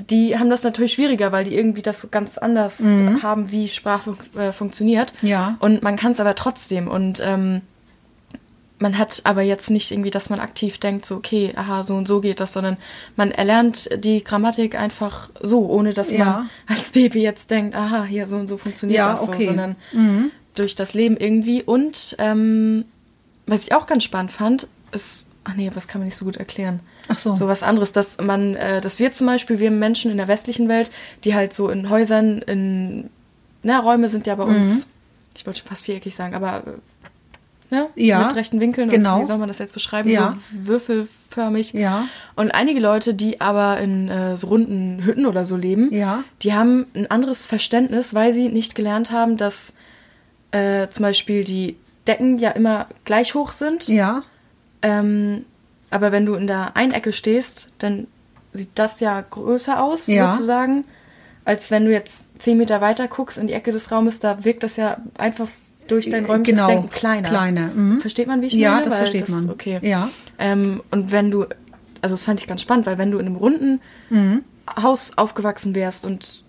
Die 0.09 0.37
haben 0.37 0.49
das 0.49 0.63
natürlich 0.63 0.93
schwieriger, 0.93 1.31
weil 1.31 1.45
die 1.45 1.55
irgendwie 1.55 1.81
das 1.81 2.01
so 2.01 2.07
ganz 2.09 2.37
anders 2.37 2.81
haben, 3.21 3.51
wie 3.51 3.69
Sprache 3.69 4.15
äh, 4.37 4.51
funktioniert. 4.51 5.13
Mhm. 5.21 5.27
Ja. 5.29 5.57
Und 5.59 5.83
man 5.83 5.95
kann 5.95 6.11
es 6.11 6.19
aber 6.19 6.35
trotzdem. 6.35 6.87
Und 6.87 7.21
ähm, 7.25 7.61
man 8.77 8.97
hat 8.97 9.21
aber 9.23 9.41
jetzt 9.41 9.69
nicht 9.69 9.91
irgendwie, 9.91 10.09
dass 10.11 10.29
man 10.29 10.39
aktiv 10.41 10.77
denkt, 10.79 11.05
so, 11.05 11.15
okay, 11.15 11.53
aha, 11.55 11.83
so 11.83 11.95
und 11.95 12.07
so 12.07 12.19
geht 12.19 12.39
das, 12.41 12.51
sondern 12.53 12.75
man 13.15 13.31
erlernt 13.31 13.89
die 14.03 14.21
Grammatik 14.23 14.75
einfach 14.75 15.29
so, 15.41 15.65
ohne 15.69 15.93
dass 15.93 16.11
Ja. 16.11 16.25
man 16.25 16.49
als 16.67 16.89
Baby 16.91 17.21
jetzt 17.21 17.51
denkt, 17.51 17.75
aha, 17.75 18.03
hier 18.03 18.27
so 18.27 18.35
und 18.37 18.47
so 18.49 18.57
funktioniert 18.57 18.97
Ja, 18.99 19.11
das 19.13 19.21
okay. 19.29 19.41
so, 19.45 19.45
sondern 19.47 19.75
durch 20.55 20.75
das 20.75 20.93
Leben 20.93 21.15
irgendwie. 21.17 21.63
Und 21.63 22.15
ähm, 22.19 22.85
was 23.47 23.63
ich 23.63 23.73
auch 23.73 23.85
ganz 23.85 24.03
spannend 24.03 24.31
fand, 24.31 24.67
ist, 24.91 25.27
ach 25.43 25.53
nee, 25.55 25.69
was 25.73 25.87
kann 25.87 26.01
man 26.01 26.07
nicht 26.07 26.17
so 26.17 26.25
gut 26.25 26.37
erklären. 26.37 26.79
Ach 27.07 27.17
so. 27.17 27.35
So 27.35 27.47
was 27.47 27.61
anderes, 27.63 27.91
dass 27.93 28.17
man, 28.19 28.55
äh, 28.55 28.81
dass 28.81 28.99
wir 28.99 29.11
zum 29.11 29.27
Beispiel, 29.27 29.59
wir 29.59 29.71
Menschen 29.71 30.09
in 30.11 30.17
der 30.17 30.27
westlichen 30.27 30.67
Welt, 30.69 30.91
die 31.23 31.35
halt 31.35 31.53
so 31.53 31.69
in 31.69 31.89
Häusern, 31.89 32.39
in, 32.39 33.09
na, 33.63 33.79
Räume 33.79 34.09
sind 34.09 34.25
ja 34.27 34.35
bei 34.35 34.45
Mhm. 34.45 34.55
uns, 34.57 34.87
ich 35.35 35.45
wollte 35.45 35.59
schon 35.59 35.67
fast 35.69 35.85
viereckig 35.85 36.15
sagen, 36.15 36.33
aber 36.33 36.63
äh, 37.71 37.75
ne? 37.75 37.87
Ja, 37.95 38.23
mit 38.25 38.35
rechten 38.35 38.59
Winkeln 38.59 38.89
genau. 38.89 39.15
und 39.17 39.21
wie 39.21 39.25
soll 39.25 39.37
man 39.37 39.47
das 39.47 39.59
jetzt 39.59 39.73
beschreiben? 39.73 40.09
Ja. 40.09 40.37
So 40.51 40.67
würfelförmig. 40.67 41.73
Ja. 41.73 42.05
Und 42.35 42.51
einige 42.51 42.79
Leute, 42.79 43.13
die 43.13 43.41
aber 43.41 43.79
in 43.79 44.07
äh, 44.09 44.37
so 44.37 44.47
runden 44.47 45.03
Hütten 45.03 45.25
oder 45.25 45.45
so 45.45 45.55
leben, 45.57 45.93
Ja. 45.93 46.23
die 46.41 46.53
haben 46.53 46.85
ein 46.95 47.09
anderes 47.11 47.45
Verständnis, 47.45 48.13
weil 48.13 48.33
sie 48.33 48.49
nicht 48.49 48.75
gelernt 48.75 49.11
haben, 49.11 49.37
dass 49.37 49.75
äh, 50.51 50.87
zum 50.89 51.03
Beispiel 51.03 51.43
die 51.43 51.75
Decken 52.07 52.37
ja 52.39 52.51
immer 52.51 52.87
gleich 53.03 53.33
hoch 53.33 53.51
sind. 53.51 53.87
Ja. 53.87 54.23
Ähm, 54.81 55.45
aber 55.89 56.11
wenn 56.11 56.25
du 56.25 56.35
in 56.35 56.47
der 56.47 56.75
Einecke 56.75 57.13
stehst, 57.13 57.69
dann 57.79 58.07
sieht 58.53 58.69
das 58.75 58.99
ja 58.99 59.21
größer 59.21 59.81
aus, 59.81 60.07
Ja. 60.07 60.31
sozusagen, 60.31 60.85
als 61.45 61.71
wenn 61.71 61.85
du 61.85 61.91
jetzt 61.91 62.41
zehn 62.41 62.57
Meter 62.57 62.81
weiter 62.81 63.07
guckst 63.07 63.37
in 63.37 63.47
die 63.47 63.53
Ecke 63.53 63.71
des 63.71 63.91
Raumes, 63.91 64.19
da 64.19 64.43
wirkt 64.45 64.63
das 64.63 64.77
ja 64.77 64.97
einfach 65.17 65.47
durch 65.87 66.09
dein 66.09 66.25
räumliches 66.25 66.55
Genau, 66.55 66.67
Denken 66.67 66.89
kleiner. 66.89 67.29
kleiner, 67.29 67.67
mhm. 67.67 68.01
Versteht 68.01 68.27
man, 68.27 68.41
wie 68.41 68.47
ich 68.47 68.53
Ja, 68.53 68.71
meine? 68.71 68.85
das 68.85 68.93
Weil 68.93 68.99
versteht 68.99 69.29
man. 69.29 69.49
Okay. 69.49 69.79
Ja. 69.83 70.09
Ähm, 70.39 70.81
und 70.91 71.11
wenn 71.11 71.29
du, 71.31 71.43
also 72.01 72.13
das 72.15 72.25
fand 72.25 72.39
ich 72.41 72.47
ganz 72.47 72.61
spannend, 72.61 72.85
weil 72.87 72.97
wenn 72.97 73.11
du 73.11 73.19
in 73.19 73.25
einem 73.27 73.35
runden 73.35 73.81
Mhm. 74.09 74.43
Haus 74.81 75.13
aufgewachsen 75.17 75.75
wärst 75.75 76.05
und 76.05 76.43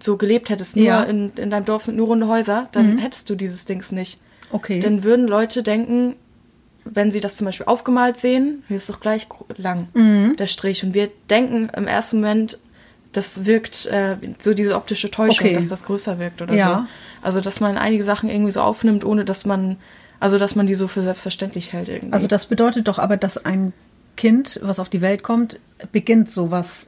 so 0.00 0.16
gelebt 0.16 0.48
hättest, 0.50 0.76
nur 0.76 0.84
Ja. 0.86 1.02
Mhm. 1.02 1.10
in, 1.10 1.32
in 1.36 1.50
deinem 1.50 1.64
Dorf 1.64 1.84
sind 1.84 1.96
nur 1.96 2.06
runde 2.06 2.28
Häuser, 2.28 2.68
dann 2.72 2.98
hättest 2.98 3.28
du 3.30 3.34
dieses 3.34 3.64
Dings 3.64 3.90
nicht. 3.90 4.20
Okay. 4.50 4.80
Dann 4.80 5.04
würden 5.04 5.26
Leute 5.26 5.62
denken, 5.62 6.14
wenn 6.84 7.12
sie 7.12 7.20
das 7.20 7.36
zum 7.36 7.44
Beispiel 7.44 7.66
aufgemalt 7.66 8.16
sehen, 8.18 8.62
hier 8.68 8.76
ist 8.78 8.88
doch 8.88 9.00
gleich 9.00 9.26
lang, 9.56 9.88
Mhm. 9.94 10.36
der 10.36 10.46
Strich. 10.46 10.82
Und 10.84 10.94
wir 10.94 11.10
denken 11.28 11.68
im 11.76 11.86
ersten 11.86 12.16
Moment, 12.20 12.58
das 13.12 13.44
wirkt 13.44 13.86
äh, 13.86 14.16
so 14.38 14.54
diese 14.54 14.74
optische 14.76 15.10
Täuschung, 15.10 15.46
Okay. 15.46 15.54
dass 15.54 15.66
das 15.66 15.84
größer 15.84 16.18
wirkt 16.18 16.40
oder 16.42 16.54
Ja. 16.54 16.86
so. 17.22 17.26
Also, 17.26 17.40
dass 17.40 17.60
man 17.60 17.76
einige 17.78 18.04
Sachen 18.04 18.30
irgendwie 18.30 18.52
so 18.52 18.60
aufnimmt, 18.60 19.04
ohne 19.04 19.24
dass 19.24 19.44
man, 19.44 19.76
also, 20.20 20.38
dass 20.38 20.54
man 20.54 20.66
die 20.66 20.74
so 20.74 20.88
für 20.88 21.02
selbstverständlich 21.02 21.72
hält 21.72 21.88
irgendwie. 21.88 22.12
Also 22.12 22.26
das 22.26 22.46
bedeutet 22.46 22.86
doch 22.88 22.98
aber, 22.98 23.16
dass 23.16 23.44
ein 23.44 23.72
Kind, 24.16 24.58
was 24.62 24.78
auf 24.78 24.88
die 24.88 25.00
Welt 25.00 25.22
kommt, 25.22 25.58
beginnt 25.92 26.30
sowas 26.30 26.86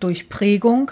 durch 0.00 0.28
Prägung 0.28 0.90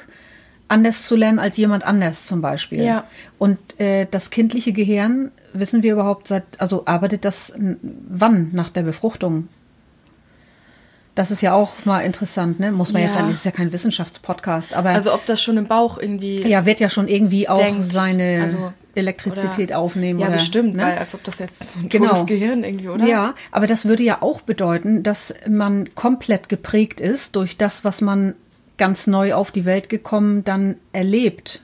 anders 0.69 1.05
zu 1.07 1.17
lernen 1.17 1.39
als 1.41 1.57
jemand 1.57 1.83
anders 1.85 2.27
zum 2.27 2.41
Beispiel. 2.43 2.83
Ja. 2.85 3.05
Und 3.39 3.59
äh, 3.81 4.07
das 4.11 4.31
kindliche 4.31 4.73
Gehirn, 4.73 5.31
wissen 5.53 5.83
wir 5.83 5.93
überhaupt 5.93 6.29
seit, 6.29 6.45
also 6.59 6.85
arbeitet 6.87 7.25
das 7.25 7.53
wann 8.09 8.51
nach 8.53 8.71
der 8.71 8.83
Befruchtung? 8.83 9.49
Das 11.17 11.31
ist 11.31 11.43
ja 11.43 11.53
auch 11.53 11.73
mal 11.85 12.01
interessant, 12.01 12.61
ne? 12.61 12.71
Muss 12.73 12.93
man 12.93 13.03
jetzt 13.03 13.11
Ja. 13.13 13.17
sagen, 13.17 13.29
das 13.29 13.39
ist 13.39 13.45
ja 13.45 13.51
kein 13.51 13.73
Wissenschaftspodcast, 13.73 14.75
aber 14.75 14.91
also, 14.91 15.13
ob 15.13 15.27
das 15.27 15.43
schon 15.43 15.57
im 15.59 15.67
Bauch 15.67 15.99
irgendwie. 15.99 16.47
ja, 16.49 16.65
wird 16.67 16.81
ja 16.81 16.89
schon 16.89 17.09
irgendwie 17.09 17.49
auch 17.49 17.59
denkt, 17.59 17.93
seine 17.93 18.41
also, 18.43 18.73
Elektrizität 18.95 19.71
oder- 19.71 19.79
aufnehmen. 19.81 20.21
Ja, 20.21 20.27
oder, 20.29 20.37
bestimmt, 20.37 20.77
ne? 20.77 20.83
weil 20.85 20.99
als 20.99 21.15
ob 21.15 21.23
das 21.25 21.41
jetzt 21.41 21.67
so 21.75 21.81
ein 21.81 21.89
Genau. 21.89 22.25
Gehirn 22.25 22.63
irgendwie, 22.65 22.89
oder? 22.89 23.05
Ja, 23.07 23.35
aber 23.51 23.67
das 23.67 23.85
würde 23.87 24.03
ja 24.05 24.19
auch 24.23 24.41
bedeuten, 24.41 25.03
dass 25.03 25.35
man 25.49 25.95
komplett 25.95 26.49
geprägt 26.49 27.01
ist 27.01 27.35
durch 27.37 27.59
das, 27.59 27.85
was 27.85 28.01
man 28.01 28.35
ganz 28.79 29.07
neu 29.07 29.35
auf 29.35 29.51
die 29.51 29.65
Welt 29.65 29.89
gekommen 29.91 30.45
dann 30.45 30.77
erlebt. 30.93 31.61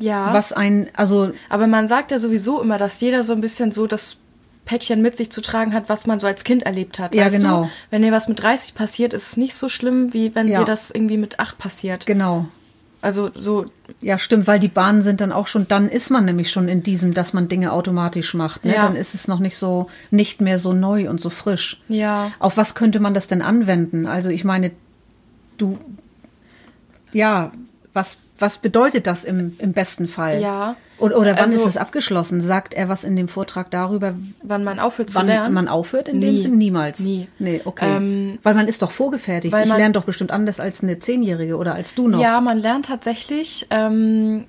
Ja. 0.00 0.32
Was 0.32 0.52
ein, 0.52 0.88
also 0.94 1.32
Aber 1.48 1.66
man 1.66 1.88
sagt 1.88 2.10
ja 2.10 2.18
sowieso 2.18 2.60
immer, 2.62 2.78
dass 2.78 3.00
jeder 3.00 3.22
so 3.22 3.32
ein 3.32 3.40
bisschen 3.40 3.72
so 3.72 3.86
das 3.86 4.16
Päckchen 4.64 5.00
mit 5.02 5.16
sich 5.16 5.30
zu 5.30 5.40
tragen 5.40 5.72
hat, 5.72 5.88
was 5.88 6.06
man 6.06 6.20
so 6.20 6.26
als 6.26 6.44
Kind 6.44 6.62
erlebt 6.64 6.98
hat. 6.98 7.14
Ja, 7.14 7.24
weißt 7.24 7.36
genau. 7.38 7.64
Du? 7.64 7.70
Wenn 7.90 8.02
dir 8.02 8.12
was 8.12 8.28
mit 8.28 8.42
30 8.42 8.74
passiert, 8.74 9.14
ist 9.14 9.28
es 9.30 9.36
nicht 9.36 9.54
so 9.56 9.68
schlimm, 9.68 10.12
wie 10.12 10.34
wenn 10.34 10.46
Ja. 10.46 10.58
dir 10.60 10.64
das 10.66 10.90
irgendwie 10.90 11.16
mit 11.16 11.40
8 11.40 11.56
passiert. 11.58 12.06
genau. 12.06 12.46
Also 13.00 13.30
so, 13.36 13.66
Ja, 14.00 14.18
stimmt, 14.18 14.48
weil 14.48 14.58
die 14.58 14.66
Bahnen 14.66 15.02
sind 15.02 15.20
dann 15.20 15.30
auch 15.30 15.46
schon, 15.46 15.68
dann 15.68 15.88
ist 15.88 16.10
man 16.10 16.24
nämlich 16.24 16.50
schon 16.50 16.66
in 16.68 16.82
diesem, 16.82 17.14
dass 17.14 17.32
man 17.32 17.46
Dinge 17.48 17.72
automatisch 17.72 18.34
macht. 18.34 18.64
Ne? 18.64 18.74
Ja. 18.74 18.82
Dann 18.88 18.96
ist 18.96 19.14
es 19.14 19.28
noch 19.28 19.38
nicht 19.38 19.56
so, 19.56 19.88
nicht 20.10 20.40
mehr 20.40 20.58
so 20.58 20.72
neu 20.72 21.08
und 21.08 21.20
so 21.20 21.30
frisch. 21.30 21.80
ja. 21.88 22.32
Auf 22.40 22.56
was 22.56 22.74
könnte 22.74 22.98
man 22.98 23.14
das 23.14 23.28
denn 23.28 23.40
anwenden? 23.40 24.04
Also 24.06 24.30
ich 24.30 24.44
meine, 24.44 24.72
du, 25.58 25.78
ja, 27.12 27.52
was, 27.92 28.18
was 28.38 28.58
bedeutet 28.58 29.06
das 29.06 29.24
im, 29.24 29.56
im 29.58 29.72
besten 29.72 30.08
Fall? 30.08 30.40
Ja. 30.40 30.76
Oder, 30.98 31.16
oder 31.18 31.32
wann 31.36 31.44
Also- 31.52 31.58
ist 31.58 31.66
es 31.66 31.76
abgeschlossen? 31.76 32.40
Sagt 32.40 32.74
er 32.74 32.88
was 32.88 33.04
in 33.04 33.14
dem 33.16 33.28
Vortrag 33.28 33.70
darüber, 33.70 34.14
Wann 34.42 34.64
man 34.64 34.78
aufhört 34.80 35.10
zu 35.10 35.16
wann 35.18 35.26
lernen. 35.26 35.54
man 35.54 35.68
aufhört 35.68 36.08
in 36.08 36.20
dem 36.20 36.34
Nie. 36.34 36.42
Sinn? 36.42 36.58
Niemals. 36.58 36.98
Nie. 37.00 37.28
Nee, 37.38 37.60
okay. 37.64 37.96
Ähm, 37.96 38.38
weil 38.42 38.54
man 38.54 38.66
ist 38.68 38.82
doch 38.82 38.90
vorgefertigt. 38.90 39.52
weil 39.52 39.62
Ich 39.64 39.68
man- 39.68 39.78
lerne 39.78 39.92
doch 39.92 40.04
bestimmt 40.04 40.30
anders 40.32 40.58
als 40.60 40.82
eine 40.82 40.98
Zehnjährige 40.98 41.56
oder 41.56 41.74
als 41.74 41.94
du 41.94 42.08
noch. 42.08 42.20
Ja, 42.20 42.40
man 42.40 42.58
lernt 42.58 42.86
tatsächlich. 42.86 43.66
Ähm, 43.70 44.44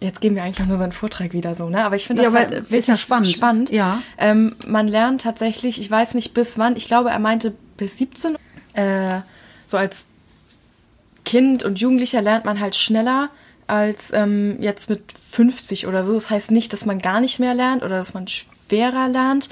jetzt 0.00 0.20
geben 0.22 0.34
wir 0.36 0.42
eigentlich 0.44 0.62
auch 0.62 0.66
nur 0.68 0.78
so 0.78 0.82
einen 0.82 0.92
Vortrag 0.92 1.32
wieder 1.34 1.54
so, 1.54 1.68
ne? 1.68 1.84
Aber 1.84 1.96
ich 1.96 2.06
finde 2.06 2.22
Ja, 2.22 2.30
das 2.30 2.42
aber 2.44 2.54
halt 2.56 2.72
ist 2.72 2.88
ja 2.88 2.96
spannend. 2.96 3.28
spannend. 3.28 3.70
Ja. 3.70 3.98
Ähm, 4.18 4.56
man 4.66 4.88
lernt 4.88 5.22
tatsächlich, 5.22 5.78
ich 5.80 5.90
weiß 5.90 6.14
nicht 6.14 6.32
bis 6.34 6.58
wann, 6.58 6.76
ich 6.76 6.86
glaube, 6.86 7.10
er 7.10 7.18
meinte 7.18 7.52
bis 7.76 7.98
17. 7.98 8.36
Äh, 8.72 9.20
so 9.66 9.76
als 9.76 10.08
Kind 11.26 11.62
und 11.64 11.78
Jugendlicher 11.78 12.22
lernt 12.22 12.44
man 12.46 12.60
halt 12.60 12.74
schneller 12.76 13.28
als 13.66 14.12
ähm, 14.12 14.56
jetzt 14.62 14.88
mit 14.88 15.12
50 15.30 15.86
oder 15.86 16.04
so. 16.04 16.14
Das 16.14 16.30
heißt 16.30 16.50
nicht, 16.52 16.72
dass 16.72 16.86
man 16.86 17.00
gar 17.00 17.20
nicht 17.20 17.38
mehr 17.40 17.52
lernt 17.52 17.82
oder 17.82 17.96
dass 17.96 18.14
man 18.14 18.26
schwerer 18.28 19.08
lernt. 19.08 19.50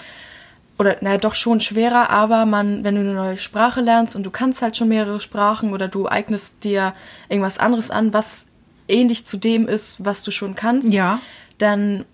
Oder 0.78 0.96
naja, 1.02 1.18
doch 1.18 1.34
schon 1.34 1.60
schwerer, 1.60 2.10
aber 2.10 2.46
man, 2.46 2.82
wenn 2.84 2.94
du 2.94 3.00
eine 3.02 3.12
neue 3.14 3.36
Sprache 3.36 3.80
lernst 3.80 4.16
und 4.16 4.22
du 4.24 4.30
kannst 4.30 4.62
halt 4.62 4.76
schon 4.76 4.88
mehrere 4.88 5.20
Sprachen 5.20 5.72
oder 5.72 5.86
du 5.88 6.06
eignest 6.08 6.64
dir 6.64 6.94
irgendwas 7.28 7.58
anderes 7.58 7.90
an, 7.90 8.12
was 8.12 8.46
ähnlich 8.88 9.24
zu 9.26 9.36
dem 9.36 9.68
ist, 9.68 10.04
was 10.04 10.22
du 10.24 10.30
schon 10.30 10.54
kannst, 10.54 10.92
Ja. 10.92 11.20
dann 11.58 12.04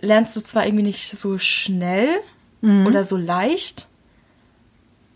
lernst 0.00 0.34
du 0.36 0.40
zwar 0.42 0.66
irgendwie 0.66 0.84
nicht 0.84 1.10
so 1.10 1.38
schnell 1.38 2.08
Mhm. 2.62 2.86
oder 2.86 3.04
so 3.04 3.16
leicht, 3.18 3.88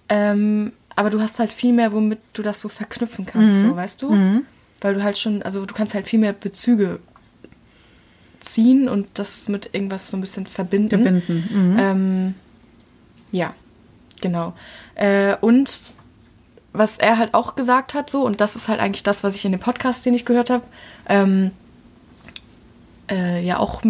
ähm, 0.08 0.72
aber 1.00 1.10
du 1.10 1.20
hast 1.20 1.38
halt 1.38 1.52
viel 1.52 1.72
mehr, 1.72 1.92
womit 1.92 2.18
du 2.34 2.42
das 2.42 2.60
so 2.60 2.68
verknüpfen 2.68 3.24
kannst, 3.26 3.64
Mhm. 3.64 3.68
so, 3.70 3.76
weißt 3.76 4.02
du? 4.02 4.42
Weil 4.82 4.94
du 4.94 5.02
halt 5.02 5.18
schon, 5.18 5.42
also 5.42 5.64
du 5.66 5.74
kannst 5.74 5.94
halt 5.94 6.06
viel 6.06 6.18
mehr 6.18 6.32
Bezüge 6.34 7.00
ziehen 8.40 8.88
und 8.88 9.06
das 9.14 9.48
mit 9.48 9.70
irgendwas 9.74 10.10
so 10.10 10.16
ein 10.16 10.20
bisschen 10.20 10.46
verbinden. 10.46 11.02
Verbinden. 11.02 11.48
Mhm. 11.72 11.78
Ähm, 11.78 12.34
ja, 13.32 13.54
genau. 14.20 14.54
Äh, 14.94 15.36
und 15.40 15.70
was 16.72 16.98
er 16.98 17.18
halt 17.18 17.34
auch 17.34 17.54
gesagt 17.56 17.94
hat, 17.94 18.10
so, 18.10 18.22
und 18.24 18.40
das 18.40 18.56
ist 18.56 18.68
halt 18.68 18.80
eigentlich 18.80 19.02
das, 19.02 19.24
was 19.24 19.34
ich 19.36 19.44
in 19.44 19.52
dem 19.52 19.60
Podcast, 19.60 20.06
den 20.06 20.14
ich 20.14 20.24
gehört 20.24 20.50
habe, 20.50 20.62
ähm, 21.08 21.50
äh, 23.10 23.42
ja 23.44 23.58
auch, 23.58 23.82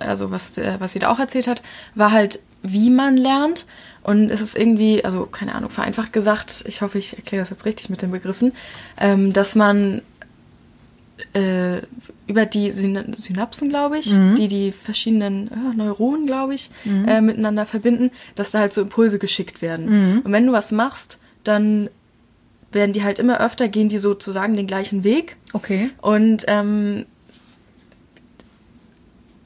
also 0.00 0.30
was, 0.30 0.58
äh, 0.58 0.76
was 0.78 0.92
sie 0.92 0.98
da 0.98 1.10
auch 1.10 1.18
erzählt 1.20 1.46
hat, 1.46 1.62
war 1.94 2.10
halt, 2.10 2.40
wie 2.62 2.90
man 2.90 3.16
lernt. 3.16 3.64
Und 4.06 4.30
es 4.30 4.40
ist 4.40 4.56
irgendwie, 4.56 5.04
also 5.04 5.26
keine 5.26 5.56
Ahnung, 5.56 5.68
vereinfacht 5.68 6.12
gesagt, 6.12 6.64
ich 6.68 6.80
hoffe, 6.80 6.96
ich 6.96 7.16
erkläre 7.16 7.42
das 7.42 7.50
jetzt 7.50 7.64
richtig 7.64 7.90
mit 7.90 8.02
den 8.02 8.12
Begriffen, 8.12 8.52
ähm, 9.00 9.32
dass 9.32 9.56
man 9.56 10.00
äh, 11.32 11.78
über 12.28 12.46
die 12.46 12.70
Syn 12.70 13.14
Synapsen, 13.16 13.68
glaube 13.68 13.98
ich, 13.98 14.14
die 14.38 14.46
die 14.46 14.70
verschiedenen 14.70 15.50
äh, 15.50 15.76
Neuronen, 15.76 16.26
glaube 16.26 16.54
ich, 16.54 16.70
äh, 16.84 17.20
miteinander 17.20 17.66
verbinden, 17.66 18.12
dass 18.36 18.52
da 18.52 18.60
halt 18.60 18.72
so 18.72 18.82
Impulse 18.82 19.18
geschickt 19.18 19.60
werden. 19.60 20.22
Und 20.24 20.30
wenn 20.30 20.46
du 20.46 20.52
was 20.52 20.70
machst, 20.70 21.18
dann 21.42 21.90
werden 22.70 22.92
die 22.92 23.02
halt 23.02 23.18
immer 23.18 23.40
öfter, 23.40 23.66
gehen 23.66 23.88
die 23.88 23.98
sozusagen 23.98 24.54
den 24.54 24.68
gleichen 24.68 25.02
Weg. 25.02 25.36
Okay. 25.52 25.90
Und 26.00 26.44
ähm, 26.46 27.06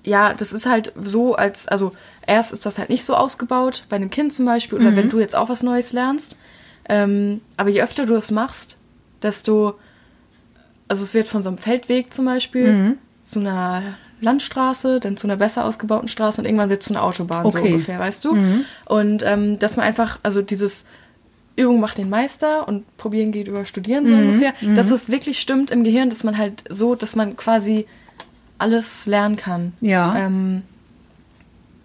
ja, 0.04 0.33
das 0.35 0.52
ist 0.52 0.66
halt 0.66 0.92
so, 1.02 1.35
als, 1.35 1.69
also 1.69 1.92
erst 2.26 2.52
ist 2.52 2.64
das 2.66 2.78
halt 2.78 2.88
nicht 2.88 3.04
so 3.04 3.14
ausgebaut, 3.14 3.85
bei 3.88 3.97
einem 3.97 4.11
Kind 4.11 4.33
zum 4.33 4.47
Beispiel, 4.47 4.78
oder 4.78 4.97
wenn 4.97 5.09
du 5.11 5.21
jetzt 5.21 5.37
auch 5.37 5.49
was 5.49 5.62
Neues 5.62 5.92
lernst. 5.92 6.38
Ähm, 6.88 7.40
aber 7.57 7.71
je 7.71 7.83
öfter 7.83 8.07
du 8.07 8.14
das 8.14 8.30
machst, 8.30 8.78
desto, 9.23 9.75
also 10.88 11.04
es 11.04 11.14
wird 11.14 11.28
von 11.28 11.42
so 11.42 11.50
einem 11.50 11.59
Feldweg 11.59 12.12
zum 12.14 12.25
Beispiel 12.25 12.97
zu 13.23 13.38
einer 13.40 13.83
Landstraße, 14.23 15.00
dann 15.00 15.16
zu 15.16 15.26
einer 15.26 15.37
besser 15.37 15.64
ausgebauten 15.64 16.09
Straße 16.09 16.40
und 16.40 16.45
irgendwann 16.47 16.69
wird 16.71 16.83
es 16.83 16.88
zu 16.88 16.95
einer 16.95 17.02
Autobahn, 17.04 17.50
so 17.50 17.59
Okay. 17.59 17.73
ungefähr, 17.73 17.99
weißt 17.99 18.25
du? 18.25 18.37
Und 18.87 19.23
ähm, 19.25 19.59
dass 19.59 19.76
man 19.76 19.87
einfach, 19.87 20.19
also 20.23 20.42
dieses 20.42 20.87
Übung 21.57 21.80
macht 21.80 21.99
den 21.99 22.09
Meister 22.09 22.66
und 22.66 22.97
probieren 22.97 23.33
geht 23.33 23.47
über 23.49 23.64
studieren, 23.66 24.09
so 24.09 24.14
ungefähr, 24.14 24.54
dass 24.75 24.90
es 24.90 25.11
wirklich 25.11 25.40
stimmt 25.40 25.71
im 25.71 25.85
Gehirn, 25.85 26.09
dass 26.11 26.25
man 26.25 26.38
halt 26.38 26.64
so, 26.69 26.95
dass 26.95 27.14
man 27.16 27.37
quasi 27.37 27.87
alles 28.60 29.06
lernen 29.06 29.36
kann. 29.36 29.72
Ja. 29.80 30.16
Ähm, 30.16 30.62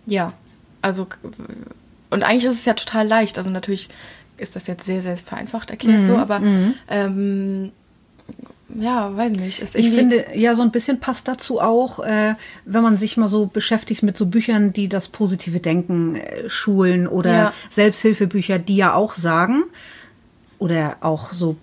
ja, 0.06 0.34
also 0.82 1.08
und 2.10 2.24
eigentlich 2.24 2.46
ist 2.46 2.60
es 2.60 2.66
ja 2.66 2.74
total 2.74 3.08
leicht. 3.08 3.38
Also 3.38 3.50
natürlich 3.50 3.90
ist 4.38 4.56
das 4.56 4.68
jetzt 4.68 4.86
sehr, 4.86 5.02
sehr 5.02 5.18
vereinfacht 5.18 5.72
erklärt 5.72 6.00
Mhm. 6.00 6.04
so, 6.04 6.18
aber 6.18 6.42
ähm, 6.90 7.72
ja, 8.78 9.16
weiß 9.16 9.34
nicht. 9.34 9.62
Ich 9.76 9.90
finde, 9.92 10.26
ja, 10.34 10.56
so 10.56 10.62
ein 10.62 10.72
bisschen 10.72 11.00
passt 11.00 11.28
dazu 11.28 11.62
auch, 11.62 12.00
äh, 12.00 12.36
wenn 12.66 12.84
man 12.84 12.98
sich 12.98 13.16
mal 13.16 13.28
so 13.30 13.46
beschäftigt 13.46 14.04
mit 14.04 14.18
so 14.18 14.26
Büchern, 14.26 14.74
die 14.74 14.90
das 14.90 15.08
positive 15.08 15.60
Denken 15.60 16.16
äh, 16.16 16.50
schulen 16.50 17.08
oder 17.08 17.34
Ja. 17.34 17.54
Selbsthilfebücher, 17.70 18.60
die 18.60 18.76
ja 18.76 18.94
auch 18.94 19.16
sagen, 19.16 19.64
oder 20.58 20.98
auch 21.02 21.32
so 21.32 21.58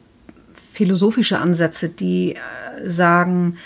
philosophische 0.72 1.38
Ansätze, 1.38 1.88
die 1.88 2.34
äh, 2.36 2.88
sagen, 2.88 3.58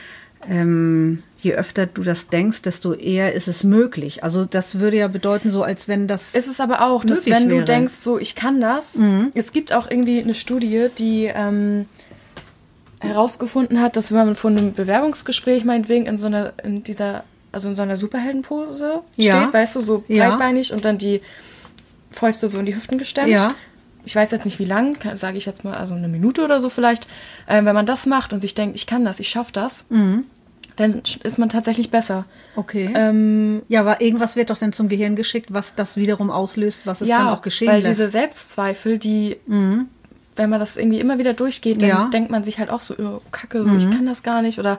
ähm, 0.48 1.22
je 1.38 1.54
öfter 1.54 1.86
du 1.86 2.02
das 2.02 2.28
denkst, 2.28 2.62
desto 2.62 2.94
eher 2.94 3.32
ist 3.34 3.46
es 3.46 3.62
möglich. 3.62 4.24
Also 4.24 4.44
das 4.46 4.78
würde 4.80 4.96
ja 4.96 5.08
bedeuten, 5.08 5.50
so 5.50 5.62
als 5.62 5.86
wenn 5.86 6.08
das. 6.08 6.34
ist 6.34 6.48
es 6.48 6.60
aber 6.60 6.82
auch, 6.82 7.04
dass 7.04 7.26
möglich 7.26 7.34
wenn 7.34 7.44
du 7.48 7.54
wäre. 7.56 7.62
Mhm. 7.62 7.66
denkst, 7.66 7.94
so 7.94 8.18
ich 8.18 8.34
kann 8.34 8.60
das, 8.60 8.98
es 9.34 9.52
gibt 9.52 9.72
auch 9.72 9.90
irgendwie 9.90 10.20
eine 10.22 10.34
Studie, 10.34 10.86
die 10.98 11.26
ähm, 11.32 11.86
herausgefunden 13.00 13.80
hat, 13.80 13.96
dass 13.96 14.10
wenn 14.10 14.18
man 14.26 14.36
vor 14.36 14.50
einem 14.50 14.72
Bewerbungsgespräch 14.72 15.64
meinetwegen 15.64 16.06
in 16.06 16.16
so 16.18 16.26
einer, 16.28 16.52
in 16.64 16.82
dieser, 16.82 17.24
also 17.52 17.68
in 17.68 17.74
so 17.74 17.82
einer 17.82 17.96
Superheldenpose 17.96 19.00
Ja. 19.16 19.42
steht, 19.42 19.52
weißt 19.54 19.76
du, 19.76 19.80
so 19.80 20.04
Ja. 20.08 20.30
breitbeinig 20.30 20.72
und 20.72 20.84
dann 20.84 20.96
die 20.98 21.20
Fäuste 22.10 22.48
so 22.48 22.58
in 22.58 22.66
die 22.66 22.74
Hüften 22.74 22.96
gestemmt. 22.98 23.28
Ja. 23.28 23.54
Ich 24.06 24.16
weiß 24.16 24.30
jetzt 24.30 24.44
nicht 24.44 24.58
wie 24.58 24.64
lang, 24.64 24.96
sage 25.16 25.36
ich 25.36 25.44
jetzt 25.46 25.64
mal, 25.64 25.74
also 25.74 25.94
eine 25.94 26.08
Minute 26.08 26.44
oder 26.44 26.60
so 26.60 26.70
vielleicht. 26.70 27.08
Ähm, 27.48 27.66
wenn 27.66 27.74
man 27.74 27.86
das 27.86 28.06
macht 28.06 28.32
und 28.32 28.40
sich 28.40 28.54
denkt, 28.54 28.76
ich 28.76 28.86
kann 28.86 29.04
das, 29.04 29.20
ich 29.20 29.28
schaffe 29.28 29.52
das, 29.52 29.84
Mhm. 29.90 30.24
Dann 30.76 31.02
ist 31.22 31.38
man 31.38 31.48
tatsächlich 31.48 31.90
besser. 31.90 32.24
okay. 32.54 32.90
Ähm, 32.94 33.62
ja, 33.68 33.80
aber 33.80 34.00
irgendwas 34.02 34.36
wird 34.36 34.50
doch 34.50 34.58
dann 34.58 34.72
zum 34.72 34.88
Gehirn 34.88 35.16
geschickt, 35.16 35.52
was 35.52 35.74
das 35.74 35.96
wiederum 35.96 36.30
auslöst, 36.30 36.82
was 36.84 37.00
es 37.00 37.08
dann 37.08 37.28
auch 37.28 37.40
geschehen 37.42 37.68
weil 37.68 37.76
lässt. 37.82 37.86
Mhm. 37.86 37.92
diese 37.92 38.08
Selbstzweifel, 38.10 38.98
die, 38.98 39.36
wenn 39.46 40.50
man 40.50 40.60
das 40.60 40.76
irgendwie 40.76 41.00
immer 41.00 41.18
wieder 41.18 41.32
durchgeht, 41.32 41.80
dann 41.80 41.88
Ja. 41.88 42.04
Mhm. 42.04 42.10
denkt 42.10 42.30
man 42.30 42.44
sich 42.44 42.58
halt 42.58 42.68
auch 42.70 42.80
so, 42.80 42.94
oh, 42.98 43.20
kacke, 43.32 43.64
so, 43.64 43.74
ich 43.74 43.90
kann 43.90 44.04
das 44.06 44.22
gar 44.22 44.42
nicht 44.42 44.58
oder 44.58 44.78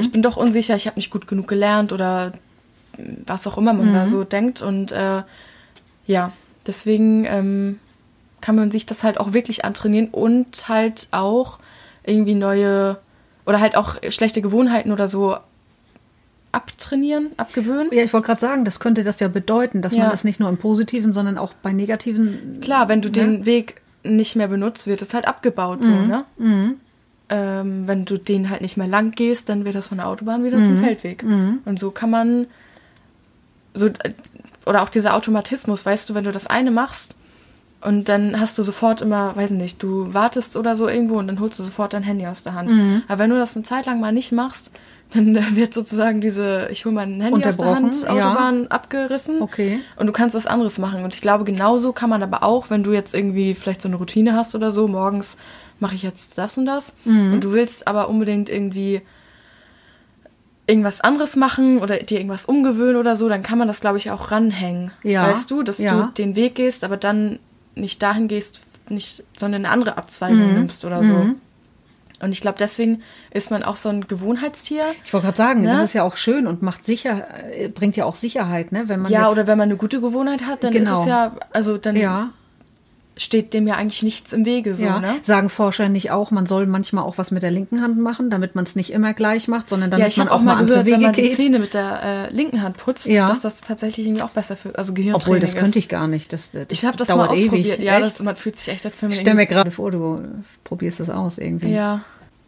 ich 0.00 0.10
bin 0.10 0.22
doch 0.22 0.36
unsicher, 0.38 0.76
ich 0.76 0.86
habe 0.86 0.96
nicht 0.96 1.10
gut 1.10 1.26
genug 1.26 1.46
gelernt 1.46 1.92
oder 1.92 2.32
was 3.26 3.46
auch 3.46 3.58
immer 3.58 3.72
man 3.74 3.90
Mhm. 3.90 3.94
da 3.94 4.06
so 4.06 4.24
denkt 4.24 4.62
und 4.62 4.92
äh, 4.92 5.22
ja, 6.06 6.32
deswegen 6.66 7.24
ähm, 7.26 7.78
kann 8.40 8.56
man 8.56 8.70
sich 8.70 8.86
das 8.86 9.04
halt 9.04 9.18
auch 9.20 9.32
wirklich 9.34 9.64
antrainieren 9.64 10.08
und 10.08 10.68
halt 10.68 11.08
auch 11.10 11.58
irgendwie 12.06 12.34
neue 12.34 12.98
oder 13.46 13.60
halt 13.60 13.76
auch 13.76 13.96
schlechte 14.10 14.42
Gewohnheiten 14.42 14.92
oder 14.92 15.08
so 15.08 15.36
abtrainieren, 16.52 17.30
abgewöhnen. 17.36 17.88
Ja, 17.92 18.04
ich 18.04 18.12
wollte 18.12 18.26
gerade 18.26 18.40
sagen, 18.40 18.64
das 18.64 18.78
könnte 18.78 19.02
das 19.02 19.18
ja 19.20 19.28
bedeuten, 19.28 19.82
dass 19.82 19.92
Ja. 19.92 20.02
man 20.02 20.10
das 20.10 20.22
nicht 20.24 20.38
nur 20.38 20.48
im 20.48 20.56
Positiven, 20.56 21.12
sondern 21.12 21.36
auch 21.36 21.52
bei 21.54 21.72
Negativen. 21.72 22.58
Klar, 22.60 22.88
wenn 22.88 23.02
du 23.02 23.08
ne? 23.08 23.12
den 23.12 23.46
Weg 23.46 23.80
nicht 24.04 24.36
mehr 24.36 24.48
benutzt, 24.48 24.86
wird 24.86 25.02
es 25.02 25.14
halt 25.14 25.26
abgebaut, 25.26 25.84
so, 25.84 25.90
ne? 25.90 26.24
Ähm, 27.30 27.88
wenn 27.88 28.04
du 28.04 28.18
den 28.18 28.50
halt 28.50 28.60
nicht 28.60 28.76
mehr 28.76 28.86
lang 28.86 29.10
gehst, 29.12 29.48
dann 29.48 29.64
wird 29.64 29.74
das 29.74 29.88
von 29.88 29.96
der 29.98 30.06
Autobahn 30.08 30.44
wieder 30.44 30.60
zum 30.62 30.76
Feldweg. 30.76 31.24
Und 31.64 31.78
so 31.78 31.90
kann 31.90 32.10
man 32.10 32.46
so 33.72 33.88
oder 34.66 34.82
auch 34.82 34.88
dieser 34.90 35.14
Automatismus, 35.14 35.84
weißt 35.84 36.08
du, 36.08 36.14
wenn 36.14 36.24
du 36.24 36.32
das 36.32 36.46
eine 36.46 36.70
machst 36.70 37.16
und 37.84 38.08
dann 38.08 38.40
hast 38.40 38.56
du 38.58 38.62
sofort 38.62 39.02
immer, 39.02 39.36
weiß 39.36 39.50
nicht, 39.50 39.82
du 39.82 40.12
wartest 40.12 40.56
oder 40.56 40.74
so 40.74 40.88
irgendwo 40.88 41.18
und 41.18 41.26
dann 41.28 41.40
holst 41.40 41.58
du 41.58 41.62
sofort 41.62 41.92
dein 41.92 42.02
Handy 42.02 42.26
aus 42.26 42.42
der 42.42 42.54
Hand. 42.54 42.72
Aber 43.08 43.18
wenn 43.22 43.30
du 43.30 43.36
das 43.36 43.56
eine 43.56 43.64
Zeit 43.64 43.86
lang 43.86 44.00
mal 44.00 44.12
nicht 44.12 44.32
machst, 44.32 44.72
dann 45.12 45.56
wird 45.56 45.74
sozusagen 45.74 46.20
diese, 46.20 46.68
ich 46.70 46.84
hole 46.84 46.94
mein 46.94 47.20
Handy 47.20 47.44
aus 47.44 47.56
der 47.56 47.74
Hand, 47.74 48.02
ja. 48.02 48.08
Autobahn 48.08 48.66
abgerissen. 48.68 49.40
Okay. 49.42 49.80
Und 49.96 50.06
du 50.06 50.12
kannst 50.12 50.34
was 50.34 50.46
anderes 50.46 50.78
machen. 50.78 51.04
Und 51.04 51.14
ich 51.14 51.20
glaube, 51.20 51.44
genauso 51.44 51.92
kann 51.92 52.10
man 52.10 52.22
aber 52.22 52.42
auch, 52.42 52.70
wenn 52.70 52.82
du 52.82 52.92
jetzt 52.92 53.14
irgendwie 53.14 53.54
vielleicht 53.54 53.82
so 53.82 53.88
eine 53.88 53.96
Routine 53.96 54.34
hast 54.34 54.54
oder 54.54 54.72
so, 54.72 54.88
morgens 54.88 55.36
mache 55.78 55.94
ich 55.94 56.02
jetzt 56.02 56.38
das 56.38 56.58
und 56.58 56.66
das. 56.66 56.96
Mhm. 57.04 57.34
Und 57.34 57.44
du 57.44 57.52
willst 57.52 57.86
aber 57.86 58.08
unbedingt 58.08 58.48
irgendwie 58.48 59.02
irgendwas 60.66 61.00
anderes 61.02 61.36
machen 61.36 61.78
oder 61.78 61.98
dir 61.98 62.18
irgendwas 62.18 62.46
umgewöhnen 62.46 62.96
oder 62.96 63.16
so, 63.16 63.28
dann 63.28 63.42
kann 63.42 63.58
man 63.58 63.68
das, 63.68 63.80
glaube 63.80 63.98
ich, 63.98 64.10
auch 64.10 64.30
ranhängen. 64.30 64.92
Ja, 65.02 65.28
Weißt 65.28 65.50
du, 65.50 65.62
dass 65.62 65.78
ja. 65.78 65.94
du 65.94 66.12
den 66.12 66.36
Weg 66.36 66.54
gehst, 66.54 66.84
aber 66.84 66.96
dann 66.96 67.38
nicht 67.74 68.02
dahin 68.02 68.28
gehst, 68.28 68.60
nicht, 68.88 69.24
sondern 69.36 69.64
eine 69.64 69.72
andere 69.72 69.96
Abzweigung 69.98 70.48
Mhm. 70.48 70.54
nimmst 70.54 70.84
oder 70.84 71.02
so. 71.02 71.34
Und 72.20 72.32
ich 72.32 72.40
glaube, 72.40 72.56
deswegen 72.58 73.02
ist 73.32 73.50
man 73.50 73.62
auch 73.64 73.76
so 73.76 73.88
ein 73.88 74.06
Gewohnheitstier. 74.06 74.84
Ich 75.04 75.12
wollte 75.12 75.26
gerade 75.26 75.36
sagen, 75.36 75.60
Ne? 75.62 75.68
das 75.68 75.84
ist 75.84 75.92
ja 75.94 76.04
auch 76.04 76.16
schön 76.16 76.46
und 76.46 76.62
macht 76.62 76.84
sicher, 76.84 77.26
äh, 77.52 77.68
bringt 77.68 77.96
ja 77.96 78.04
auch 78.04 78.14
Sicherheit, 78.14 78.72
ne? 78.72 78.84
Wenn 78.88 79.00
man 79.02 79.10
Ja, 79.12 79.28
oder 79.30 79.46
wenn 79.46 79.58
man 79.58 79.68
eine 79.68 79.76
gute 79.76 80.00
Gewohnheit 80.00 80.42
hat, 80.46 80.62
dann 80.64 80.72
ist 80.72 80.88
Genau. 80.88 81.00
es 81.02 81.06
ja, 81.08 81.36
also 81.52 81.76
dann 81.76 81.96
ja, 81.96 82.30
steht 83.16 83.54
dem 83.54 83.68
ja 83.68 83.74
eigentlich 83.76 84.02
nichts 84.02 84.32
im 84.32 84.44
Wege, 84.44 84.74
so, 84.74 84.84
ja. 84.84 84.98
ne? 84.98 85.16
Sagen 85.22 85.48
Forscher 85.48 85.88
nicht 85.88 86.10
auch, 86.10 86.32
man 86.32 86.46
soll 86.46 86.66
manchmal 86.66 87.04
auch 87.04 87.16
was 87.16 87.30
mit 87.30 87.44
der 87.44 87.52
linken 87.52 87.80
Hand 87.80 87.96
machen, 87.98 88.28
damit 88.28 88.56
man 88.56 88.64
es 88.64 88.74
nicht 88.74 88.90
immer 88.92 89.14
gleich 89.14 89.46
macht, 89.46 89.68
sondern 89.68 89.90
damit 89.92 90.02
Ja, 90.02 90.08
ich 90.08 90.16
man 90.16 90.28
auch 90.28 90.38
auch 90.38 90.42
mal 90.42 90.54
andere 90.56 90.82
gehört, 90.82 90.86
wenn 90.86 90.92
Wege 90.94 91.02
man 91.06 91.12
die 91.14 91.22
geht. 91.22 91.36
Zähne 91.36 91.58
mit 91.60 91.74
der 91.74 92.02
äh, 92.02 92.30
linken 92.34 92.60
Hand 92.62 92.76
putzt, 92.76 93.06
Ja. 93.06 93.28
dass 93.28 93.40
das 93.40 93.60
tatsächlich 93.60 94.06
irgendwie 94.06 94.22
auch 94.22 94.30
besser 94.30 94.56
für, 94.56 94.76
also 94.76 94.94
Gehirntraining 94.94 95.22
Obwohl, 95.26 95.38
das 95.38 95.50
ist. 95.54 95.58
könnte 95.60 95.78
ich 95.78 95.88
gar 95.88 96.08
nicht. 96.08 96.32
Das, 96.32 96.50
das 96.50 96.66
Ich 96.70 96.84
habe 96.84 96.96
das 96.96 97.06
dauert 97.08 97.30
mal 97.30 97.36
ausprobiert. 97.36 97.78
ewig. 97.78 97.86
Ja, 97.86 97.94
Echt? 97.98 98.04
das, 98.04 98.20
man 98.22 98.34
fühlt 98.34 98.56
sich 98.58 98.72
echt, 98.74 98.84
als 98.84 99.00
wenn 99.00 99.10
man 99.10 99.14
ich 99.14 99.20
stelle 99.20 99.36
mir 99.36 99.46
gerade 99.46 99.70
vor, 99.70 99.92
du 99.92 100.20
probierst 100.64 100.98
das 100.98 101.08
aus 101.10 101.38
irgendwie. 101.38 101.70
Ja, 101.72 102.00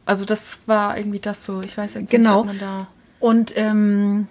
also 0.04 0.25
das 0.25 0.62
war 0.66 0.99
irgendwie 0.99 1.20
das 1.20 1.44
so. 1.44 1.61
Ich 1.62 1.78
weiß 1.78 1.94
jetzt 1.94 2.11
Genau. 2.11 2.30
nicht, 2.30 2.40
ob 2.40 2.46
man 2.46 2.58
da... 2.58 2.87
Und 3.20 3.52
ähm, 3.56 4.26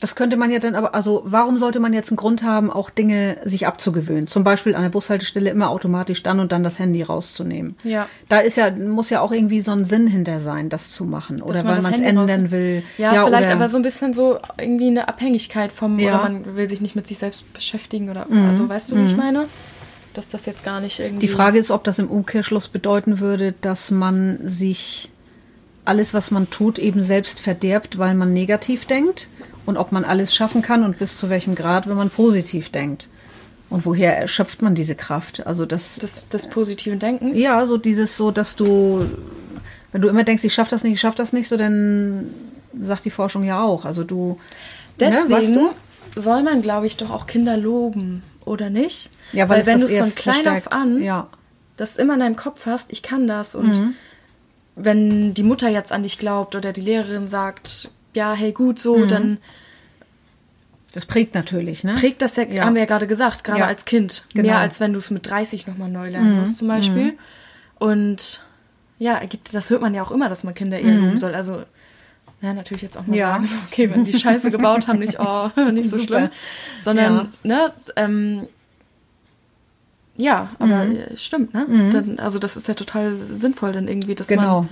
Das 0.00 0.14
könnte 0.14 0.36
man 0.36 0.52
ja 0.52 0.60
dann 0.60 0.76
aber, 0.76 0.94
also 0.94 1.22
warum 1.24 1.58
sollte 1.58 1.80
man 1.80 1.92
jetzt 1.92 2.10
einen 2.10 2.16
Grund 2.18 2.44
haben, 2.44 2.70
auch 2.70 2.88
Dinge 2.88 3.36
sich 3.44 3.66
abzugewöhnen? 3.66 4.28
Zum 4.28 4.44
Beispiel 4.44 4.76
an 4.76 4.82
der 4.82 4.90
Bushaltestelle 4.90 5.50
immer 5.50 5.70
automatisch 5.70 6.22
dann 6.22 6.38
und 6.38 6.52
dann 6.52 6.62
das 6.62 6.78
Handy 6.78 7.02
rauszunehmen. 7.02 7.76
Ja. 7.82 8.06
Da 8.28 8.38
ist 8.38 8.56
ja, 8.56 8.70
muss 8.70 9.10
ja 9.10 9.20
auch 9.20 9.32
irgendwie 9.32 9.60
so 9.60 9.72
ein 9.72 9.84
Sinn 9.84 10.06
hinter 10.06 10.38
sein, 10.38 10.68
das 10.68 10.92
zu 10.92 11.04
machen. 11.04 11.42
Oder 11.42 11.54
Dass 11.54 11.64
weil 11.64 11.82
man 11.82 11.94
es 11.94 12.00
ändern 12.00 12.50
will. 12.52 12.84
Ja, 12.96 13.24
vielleicht 13.26 13.46
oder, 13.46 13.54
aber 13.56 13.68
so 13.68 13.76
ein 13.76 13.82
bisschen 13.82 14.14
so 14.14 14.38
irgendwie 14.56 14.86
eine 14.86 15.08
Abhängigkeit 15.08 15.72
vom, 15.72 15.98
Ja. 15.98 16.08
Mhm. 16.08 16.14
oder 16.14 16.22
man 16.22 16.56
will 16.56 16.68
sich 16.68 16.80
nicht 16.80 16.94
mit 16.94 17.08
sich 17.08 17.18
selbst 17.18 17.52
beschäftigen 17.52 18.08
oder, 18.08 18.26
also 18.46 18.68
weißt 18.68 18.92
du, 18.92 18.96
wie 18.96 19.04
ich 19.04 19.16
meine? 19.16 19.46
Dass 20.14 20.28
das 20.28 20.46
jetzt 20.46 20.64
gar 20.64 20.80
nicht 20.80 21.00
irgendwie. 21.00 21.26
Die 21.26 21.32
Frage 21.32 21.58
ist, 21.58 21.70
ob 21.72 21.82
das 21.84 21.98
im 21.98 22.08
Umkehrschluss 22.08 22.68
bedeuten 22.68 23.18
würde, 23.20 23.52
dass 23.52 23.90
man 23.90 24.38
sich 24.42 25.10
alles, 25.88 26.14
was 26.14 26.30
man 26.30 26.48
tut, 26.50 26.78
eben 26.78 27.02
selbst 27.02 27.40
verderbt, 27.40 27.98
weil 27.98 28.14
man 28.14 28.32
negativ 28.32 28.84
denkt 28.86 29.26
und 29.66 29.76
ob 29.76 29.90
man 29.92 30.04
alles 30.04 30.34
schaffen 30.34 30.62
kann 30.62 30.84
und 30.84 30.98
bis 30.98 31.16
zu 31.16 31.28
welchem 31.30 31.54
Grad, 31.54 31.88
wenn 31.88 31.96
man 31.96 32.10
positiv 32.10 32.70
denkt. 32.70 33.08
Und 33.70 33.84
woher 33.84 34.26
schöpft 34.28 34.62
man 34.62 34.74
diese 34.74 34.94
Kraft? 34.94 35.46
Also 35.46 35.66
das, 35.66 35.96
des, 35.96 36.28
des 36.28 36.48
positiven 36.48 36.98
Denkens. 36.98 37.36
ja, 37.36 37.66
so 37.66 37.76
dieses 37.76 38.16
so, 38.16 38.30
dass 38.30 38.56
du, 38.56 39.04
wenn 39.92 40.00
du 40.00 40.08
immer 40.08 40.24
denkst, 40.24 40.44
ich 40.44 40.54
schaff 40.54 40.68
das 40.68 40.84
nicht, 40.84 40.94
ich 40.94 41.00
schaff 41.00 41.14
das 41.14 41.32
nicht, 41.32 41.48
so 41.48 41.56
dann 41.58 42.32
sagt 42.80 43.04
die 43.04 43.10
Forschung 43.10 43.44
ja 43.44 43.60
auch. 43.62 43.84
Also 43.84 44.04
du, 44.04 44.38
Deswegen 44.98 45.28
ne, 45.28 45.36
weißt 45.36 45.56
du? 45.56 45.70
soll 46.16 46.42
man, 46.42 46.62
glaube 46.62 46.86
ich, 46.86 46.96
doch 46.96 47.10
auch 47.10 47.26
Kinder 47.26 47.56
loben, 47.58 48.22
oder 48.46 48.70
nicht? 48.70 49.10
Ja, 49.32 49.48
weil 49.50 49.56
weil 49.56 49.60
es 49.62 49.66
wenn 49.66 49.80
das 49.80 49.88
du 49.90 49.94
eher 49.94 50.04
von 50.04 50.14
klein 50.14 50.48
auf 50.48 50.72
an 50.72 51.02
Ja. 51.02 51.26
das 51.76 51.96
immer 51.98 52.14
in 52.14 52.20
deinem 52.20 52.36
Kopf 52.36 52.64
hast, 52.64 52.90
ich 52.90 53.02
kann 53.02 53.28
das 53.28 53.54
und 53.54 53.68
Mhm. 53.68 53.94
Wenn 54.78 55.34
die 55.34 55.42
Mutter 55.42 55.68
jetzt 55.68 55.92
an 55.92 56.02
dich 56.02 56.18
glaubt 56.18 56.54
oder 56.54 56.72
die 56.72 56.80
Lehrerin 56.80 57.28
sagt, 57.28 57.90
ja, 58.14 58.32
hey, 58.34 58.52
gut 58.52 58.78
so, 58.78 58.96
Mhm. 58.98 59.08
dann 59.08 59.38
Das 60.92 61.04
prägt 61.04 61.34
natürlich, 61.34 61.84
ne? 61.84 61.94
prägt 61.98 62.22
das 62.22 62.36
ja, 62.36 62.44
Ja. 62.44 62.64
haben 62.64 62.74
wir 62.74 62.80
ja 62.82 62.86
gerade 62.86 63.06
gesagt, 63.06 63.44
gerade 63.44 63.60
Ja. 63.60 63.66
als 63.66 63.84
Kind. 63.84 64.24
Genau. 64.34 64.48
Mehr 64.48 64.58
als 64.58 64.80
wenn 64.80 64.92
du 64.92 64.98
es 64.98 65.10
mit 65.10 65.28
30 65.28 65.66
nochmal 65.66 65.90
neu 65.90 66.08
lernen 66.08 66.38
musst, 66.40 66.56
zum 66.58 66.68
Beispiel. 66.68 67.18
Und 67.78 68.40
ja, 68.98 69.18
gibt, 69.26 69.52
das 69.54 69.70
hört 69.70 69.82
man 69.82 69.94
ja 69.94 70.02
auch 70.02 70.10
immer, 70.10 70.28
dass 70.28 70.44
man 70.44 70.54
Kinder 70.54 70.80
eher 70.80 70.94
loben 70.94 71.18
soll. 71.18 71.34
Also, 71.34 71.62
ja, 72.40 72.54
natürlich 72.54 72.82
jetzt 72.82 72.96
auch 72.96 73.06
mal 73.06 73.16
Ja. 73.16 73.32
sagen, 73.32 73.48
okay, 73.70 73.90
wenn 73.90 74.04
die 74.04 74.18
Scheiße 74.18 74.50
gebaut 74.50 74.88
haben, 74.88 74.98
nicht, 74.98 75.20
oh, 75.20 75.50
nicht 75.72 75.90
so 75.90 75.96
Super. 75.98 76.06
schlimm. 76.06 76.30
Sondern, 76.80 77.32
ne, 77.44 77.72
ähm, 77.96 78.46
ja, 80.18 80.50
aber 80.58 80.82
äh, 80.86 81.16
stimmt, 81.16 81.54
ne? 81.54 81.64
Dann, 81.92 82.18
also 82.18 82.38
das 82.38 82.56
ist 82.58 82.68
ja 82.68 82.74
total 82.74 83.14
sinnvoll 83.16 83.72
dann 83.72 83.88
irgendwie, 83.88 84.14
dass 84.14 84.28
Genau. 84.28 84.60
man 84.62 84.68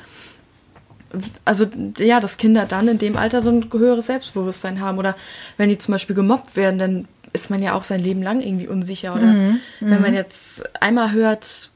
also 1.45 1.67
ja, 1.99 2.21
dass 2.21 2.37
Kinder 2.37 2.67
dann 2.67 2.89
in 2.89 2.99
dem 2.99 3.17
Alter 3.17 3.41
so 3.41 3.51
ein 3.51 3.67
höheres 3.73 4.07
Selbstbewusstsein 4.07 4.81
haben. 4.81 4.99
Oder 4.99 5.15
wenn 5.57 5.69
die 5.71 5.79
zum 5.79 5.93
Beispiel 5.93 6.15
gemobbt 6.17 6.57
werden, 6.57 6.79
dann 6.79 7.09
ist 7.33 7.49
man 7.49 7.63
ja 7.63 7.73
auch 7.75 7.85
sein 7.85 8.03
Leben 8.03 8.23
lang 8.23 8.41
irgendwie 8.43 8.69
unsicher. 8.69 9.15
Oder 9.15 9.27
Mhm, 9.27 9.61
wenn 9.81 10.03
man 10.03 10.15
jetzt 10.15 10.65
einmal 10.83 11.13
hört, 11.13 11.71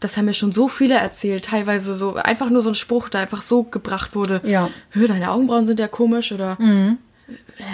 das 0.00 0.16
haben 0.16 0.26
mir 0.26 0.34
schon 0.34 0.52
so 0.52 0.68
viele 0.68 0.94
erzählt, 0.94 1.46
teilweise 1.46 1.94
so 1.94 2.14
einfach 2.14 2.48
nur 2.48 2.62
so 2.62 2.70
ein 2.70 2.74
Spruch, 2.74 3.08
der 3.08 3.22
einfach 3.22 3.42
so 3.42 3.64
gebracht 3.64 4.14
wurde. 4.14 4.40
Ja. 4.44 4.66
Mhm. 4.66 4.70
Hör, 4.90 5.08
deine 5.08 5.30
Augenbrauen 5.30 5.66
sind 5.66 5.80
ja 5.80 5.88
komisch 5.88 6.32
oder 6.32 6.56
äh, 6.60 6.92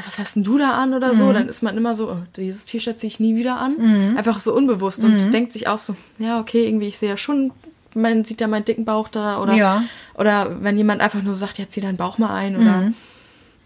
was 0.07 0.19
hast 0.19 0.37
denn 0.37 0.45
du 0.45 0.59
da 0.59 0.73
an 0.73 0.95
oder 0.95 1.13
so, 1.15 1.33
dann 1.33 1.49
ist 1.49 1.63
man 1.63 1.77
immer 1.77 1.95
so, 1.95 2.09
oh, 2.11 2.17
dieses 2.37 2.65
T-Shirt 2.67 2.99
ziehe 2.99 3.09
ich 3.09 3.19
nie 3.21 3.35
wieder 3.37 3.57
an. 3.59 3.77
Mhm. 3.79 4.17
Einfach 4.17 4.39
so 4.41 4.55
unbewusst 4.55 5.03
und 5.05 5.33
denkt 5.33 5.53
sich 5.53 5.67
auch 5.67 5.79
so, 5.79 5.97
ja, 6.19 6.39
okay, 6.41 6.67
irgendwie, 6.67 6.89
ich 6.89 6.99
sehe 6.99 7.09
ja 7.09 7.17
schon, 7.17 7.51
man 7.95 8.25
sieht 8.25 8.41
ja 8.41 8.47
meinen 8.49 8.65
dicken 8.65 8.85
Bauch 8.85 9.09
da 9.09 9.39
oder, 9.41 9.55
Ja. 9.55 9.83
oder 10.15 10.63
wenn 10.63 10.77
jemand 10.77 11.01
einfach 11.01 11.23
nur 11.23 11.35
sagt, 11.35 11.59
ja, 11.59 11.69
zieh 11.69 11.81
deinen 11.81 11.97
Bauch 11.97 12.17
mal 12.19 12.33
ein 12.35 12.57
oder 12.57 12.73
Mhm. 12.83 12.95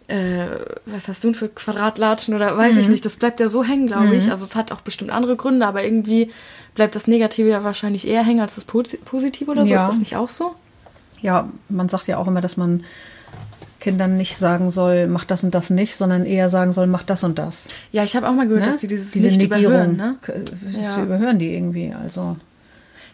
äh, 0.09 0.47
was 0.87 1.09
hast 1.09 1.23
du 1.23 1.29
denn 1.29 1.35
für 1.35 1.49
Quadratlatschen 1.49 2.35
oder 2.35 2.57
weiß 2.57 2.75
Mhm. 2.75 2.81
ich 2.81 2.89
nicht. 2.89 3.05
Das 3.05 3.17
bleibt 3.17 3.39
ja 3.41 3.49
so 3.49 3.63
hängen, 3.65 3.87
glaube 3.87 4.15
ich. 4.17 4.31
Also 4.31 4.45
es 4.45 4.55
hat 4.57 4.73
auch 4.73 4.81
bestimmt 4.81 5.11
andere 5.11 5.37
Gründe, 5.37 5.67
aber 5.67 5.85
irgendwie 5.85 6.31
bleibt 6.75 6.95
das 6.97 7.07
Negative 7.09 7.49
ja 7.49 7.63
wahrscheinlich 7.65 8.07
eher 8.09 8.23
hängen 8.25 8.41
als 8.41 8.55
das 8.55 8.67
Posi- 8.69 8.99
Positive 9.05 9.51
oder 9.51 9.67
so. 9.67 9.73
Ja. 9.73 9.83
Ist 9.83 9.89
das 9.89 9.99
nicht 9.99 10.17
auch 10.17 10.29
so? 10.29 10.55
Ja, 11.23 11.49
man 11.69 11.89
sagt 11.89 12.07
ja 12.07 12.19
auch 12.19 12.27
immer, 12.27 12.41
dass 12.41 12.57
man 12.57 12.85
Kindern 13.81 14.17
nicht 14.17 14.37
sagen 14.37 14.71
soll, 14.71 15.07
mach 15.07 15.25
das 15.25 15.45
und 15.45 15.55
das 15.55 15.71
nicht, 15.71 15.97
sondern 15.97 16.25
eher 16.25 16.49
sagen 16.49 16.73
soll, 16.73 16.87
mach 16.87 17.03
das 17.03 17.23
und 17.25 17.39
das. 17.39 17.69
Ja, 17.93 18.05
ich 18.05 18.17
habe 18.17 18.29
auch 18.29 18.33
mal 18.33 18.47
gehört, 18.49 18.65
Ne? 18.67 18.73
dass 18.73 18.81
sie 18.81 18.89
dieses 18.89 19.11
Diese 19.11 19.29
nicht 19.29 19.39
Negierung, 19.41 19.65
überhören. 19.65 19.97
Ne? 19.97 20.17
Ja. 20.83 21.03
überhören 21.03 21.39
die 21.39 21.55
irgendwie. 21.55 21.93
Also 22.03 22.37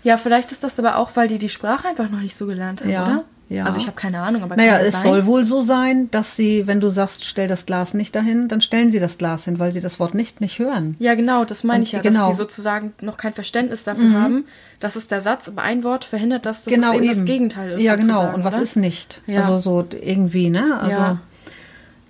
Ja, 0.05 0.16
vielleicht 0.16 0.53
ist 0.53 0.62
das 0.64 0.79
aber 0.79 0.96
auch, 0.98 1.11
weil 1.14 1.29
die 1.29 1.38
die 1.38 1.48
Sprache 1.48 1.88
einfach 1.88 2.09
noch 2.11 2.20
nicht 2.20 2.37
so 2.37 2.46
gelernt 2.46 2.81
haben, 2.83 2.90
Ja, 2.90 3.05
oder? 3.05 3.25
Ja. 3.48 3.64
Also 3.64 3.78
ich 3.78 3.87
habe 3.87 3.96
keine 3.96 4.20
Ahnung, 4.20 4.42
aber 4.42 4.57
naja, 4.57 4.78
es 4.78 4.92
das 4.92 5.02
soll 5.02 5.18
sein? 5.18 5.26
wohl 5.26 5.44
so 5.44 5.62
sein, 5.62 6.11
dass 6.11 6.37
sie, 6.37 6.66
wenn 6.66 6.81
du 6.81 6.88
sagst, 6.90 7.24
stell 7.26 7.48
das 7.48 7.66
Glas 7.66 7.92
nicht 7.92 8.16
dahin, 8.16 8.48
dann 8.48 8.61
stellen 8.62 8.90
sie 8.90 8.98
das 8.98 9.18
Glas 9.18 9.44
hin, 9.44 9.59
weil 9.59 9.72
sie 9.72 9.81
das 9.83 10.00
Wort 10.00 10.14
nicht 10.14 10.40
nicht 10.40 10.59
hören. 10.59 10.96
Ja, 11.00 11.14
genau, 11.14 11.44
das 11.44 11.62
meine 11.64 11.81
Und- 11.81 11.83
ich 11.85 11.92
ja, 11.92 12.00
genau. 12.00 12.20
Mhm. 12.20 12.22
dass 12.22 12.31
die 12.31 12.37
sozusagen 12.37 12.94
noch 13.02 13.16
kein 13.18 13.33
Verständnis 13.35 13.85
dafür 13.85 14.12
haben. 14.12 14.44
Das 14.81 14.96
ist 14.96 15.11
der 15.11 15.20
Satz, 15.20 15.48
aber 15.48 15.62
ein 15.62 15.85
Wort 15.85 16.05
verhindert 16.05 16.46
das, 16.46 16.64
dass 16.64 16.72
genau 16.74 16.92
es 16.94 17.02
eben, 17.02 17.09
das 17.09 17.24
Gegenteil 17.24 17.70
ist. 17.72 17.83
Ja, 17.83 17.96
genau. 17.96 18.35
Und 18.35 18.44
was 18.44 18.55
oder? 18.55 18.62
ist 18.62 18.76
nicht? 18.76 19.20
Ja. 19.26 19.40
Also 19.40 19.59
so 19.59 19.87
irgendwie, 20.00 20.48
ne? 20.50 20.78
Also 20.81 20.98
Ja. 21.00 21.18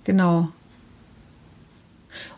genau. 0.05 0.49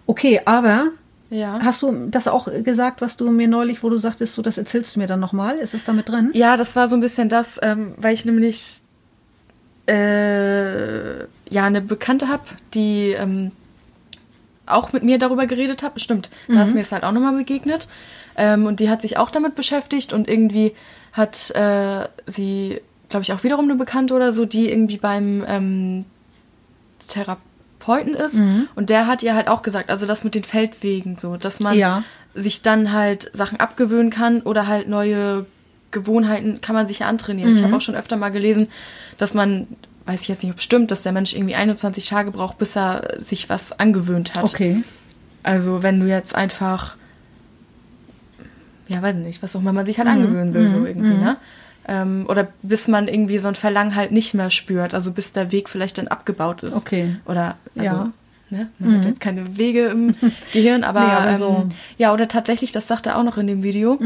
Okay, 0.07 0.41
aber 0.45 0.87
Ja. 1.29 1.59
hast 1.63 1.81
du 1.81 2.07
das 2.09 2.27
auch 2.27 2.47
gesagt, 2.63 3.01
was 3.01 3.17
du 3.17 3.31
mir 3.31 3.47
neulich, 3.47 3.81
wo 3.83 3.89
du 3.89 3.97
sagtest, 3.97 4.33
so 4.35 4.41
das 4.41 4.57
erzählst 4.57 4.95
du 4.95 4.99
mir 4.99 5.07
dann 5.07 5.19
nochmal? 5.19 5.57
Ist 5.57 5.73
es 5.73 5.83
damit 5.83 6.09
drin? 6.09 6.29
Ja, 6.33 6.57
das 6.57 6.75
war 6.75 6.87
so 6.87 6.95
ein 6.95 7.01
bisschen 7.01 7.29
das, 7.29 7.59
ähm, 7.63 7.93
weil 7.97 8.13
ich 8.13 8.25
nämlich 8.25 8.81
äh, 9.87 11.19
ja 11.49 11.63
eine 11.65 11.81
Bekannte 11.81 12.27
habe, 12.27 12.43
die 12.73 13.11
ähm, 13.11 13.51
auch 14.65 14.93
mit 14.93 15.03
mir 15.03 15.17
darüber 15.19 15.45
geredet 15.45 15.83
hat. 15.83 15.99
Stimmt, 16.01 16.29
da 16.47 16.63
ist 16.63 16.73
mir 16.73 16.81
es 16.81 16.91
halt 16.91 17.03
auch 17.03 17.11
nochmal 17.11 17.35
begegnet. 17.35 17.87
Ähm, 18.37 18.65
und 18.65 18.79
die 18.79 18.89
hat 18.89 19.01
sich 19.01 19.17
auch 19.17 19.29
damit 19.29 19.55
beschäftigt 19.55 20.11
und 20.11 20.27
irgendwie 20.27 20.73
hat 21.13 21.51
äh, 21.51 22.07
sie, 22.25 22.81
glaube 23.09 23.23
ich, 23.23 23.31
auch 23.31 23.43
wiederum 23.43 23.65
eine 23.65 23.75
Bekannte 23.75 24.13
oder 24.13 24.31
so, 24.31 24.45
die 24.45 24.69
irgendwie 24.69 24.97
beim 24.97 25.45
ähm, 25.47 26.05
Therapeuten 27.07 28.13
ist. 28.13 28.41
Und 28.75 28.89
der 28.89 29.07
hat 29.07 29.23
ihr 29.23 29.35
halt 29.35 29.47
auch 29.47 29.61
gesagt, 29.61 29.89
also 29.89 30.05
das 30.05 30.23
mit 30.23 30.35
den 30.35 30.43
Feldwegen 30.43 31.15
so, 31.15 31.37
dass 31.37 31.59
man 31.59 31.77
Ja. 31.77 32.03
sich 32.33 32.61
dann 32.61 32.91
halt 32.91 33.29
Sachen 33.33 33.59
abgewöhnen 33.59 34.09
kann 34.09 34.41
oder 34.41 34.67
halt 34.67 34.89
neue 34.89 35.45
Gewohnheiten 35.91 36.59
kann 36.61 36.75
man 36.75 36.87
sich 36.87 36.99
ja 36.99 37.07
antrainieren. 37.07 37.55
Ich 37.55 37.63
habe 37.63 37.75
auch 37.75 37.81
schon 37.81 37.95
öfter 37.95 38.17
mal 38.17 38.29
gelesen, 38.29 38.67
dass 39.17 39.33
man, 39.33 39.67
weiß 40.05 40.21
ich 40.21 40.27
jetzt 40.27 40.43
nicht, 40.43 40.51
ob 40.51 40.57
es 40.59 40.63
stimmt, 40.63 40.91
dass 40.91 41.03
der 41.03 41.11
Mensch 41.13 41.33
irgendwie 41.33 41.55
21 41.55 42.07
Tage 42.09 42.31
braucht, 42.31 42.57
bis 42.57 42.75
er 42.75 43.13
sich 43.17 43.49
was 43.49 43.79
angewöhnt 43.79 44.35
hat. 44.35 44.43
Okay. 44.43 44.83
Also 45.43 45.83
wenn 45.83 45.99
du 45.99 46.07
jetzt 46.07 46.35
einfach, 46.35 46.97
ja, 48.87 49.01
weiß 49.01 49.15
nicht, 49.15 49.41
was 49.41 49.55
auch 49.55 49.61
immer 49.61 49.73
man 49.73 49.85
sich 49.85 49.97
halt 49.97 50.07
angewöhnen 50.09 50.53
will, 50.53 50.67
so 50.67 50.85
irgendwie, 50.85 51.09
ne? 51.17 51.37
Ähm, 51.87 52.25
oder 52.27 52.47
bis 52.63 52.87
man 52.87 53.07
irgendwie 53.07 53.37
so 53.37 53.47
ein 53.47 53.53
Verlangen 53.55 53.95
halt 53.95 54.11
nicht 54.11 54.33
mehr 54.33 54.49
spürt, 54.49 54.95
also 54.95 55.11
bis 55.11 55.33
der 55.33 55.51
Weg 55.51 55.69
vielleicht 55.69 55.99
dann 55.99 56.07
abgebaut 56.07 56.63
ist. 56.63 56.75
Okay. 56.75 57.15
Oder, 57.25 57.57
also, 57.77 57.95
Ja. 57.95 58.11
ne? 58.49 58.67
Man 58.79 58.97
hat 58.99 59.05
jetzt 59.05 59.19
keine 59.19 59.55
Wege 59.57 59.85
im 59.87 60.15
Gehirn, 60.53 60.83
aber, 60.83 61.01
Nee, 61.01 61.11
aber 61.13 61.29
ähm, 61.29 61.37
so- 61.37 61.69
ja, 61.99 62.11
oder 62.11 62.27
tatsächlich, 62.27 62.71
das 62.71 62.87
sagt 62.87 63.05
er 63.05 63.17
auch 63.19 63.23
noch 63.23 63.37
in 63.37 63.45
dem 63.45 63.61
Video, 63.61 63.99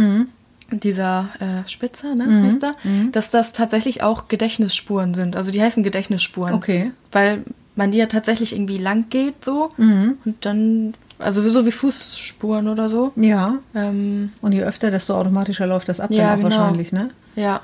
dieser 0.72 1.30
äh, 1.40 1.68
Spitzer, 1.70 2.16
ne, 2.16 2.26
Mhm. 2.26 2.44
heißt 2.46 2.64
er, 2.64 2.76
dass 3.12 3.32
das 3.32 3.54
tatsächlich 3.54 4.04
auch 4.04 4.28
Gedächtnisspuren 4.28 5.14
sind. 5.14 5.36
Also 5.36 5.52
die 5.52 5.62
heißen 5.62 5.84
Gedächtnisspuren. 5.84 6.54
Okay. 6.54 6.92
Weil 7.12 7.44
man 7.76 7.92
die 7.92 7.98
ja 7.98 8.08
tatsächlich 8.08 8.54
irgendwie 8.54 8.78
lang 8.78 9.06
geht 9.10 9.44
so 9.46 9.72
Mhm. 9.78 10.18
und 10.26 10.46
dann, 10.46 10.94
also 11.18 11.48
so 11.50 11.66
wie 11.66 11.72
Fußspuren 11.72 12.68
oder 12.68 12.90
so. 12.90 13.12
Ja. 13.16 13.56
Ähm, 13.74 14.32
Und 14.42 14.52
je 14.52 14.64
öfter, 14.64 14.92
desto 14.92 15.16
automatischer 15.16 15.66
läuft 15.68 15.88
das 15.90 16.00
ab, 16.00 16.12
Ja, 16.12 16.36
dann 16.36 16.40
auch 16.40 16.44
genau. 16.50 16.58
wahrscheinlich, 16.62 16.92
ne? 16.92 17.10
ja. 17.36 17.62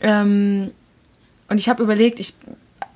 Ähm, 0.00 0.70
und 1.48 1.58
ich 1.58 1.68
habe 1.68 1.82
überlegt, 1.82 2.20
ich 2.20 2.34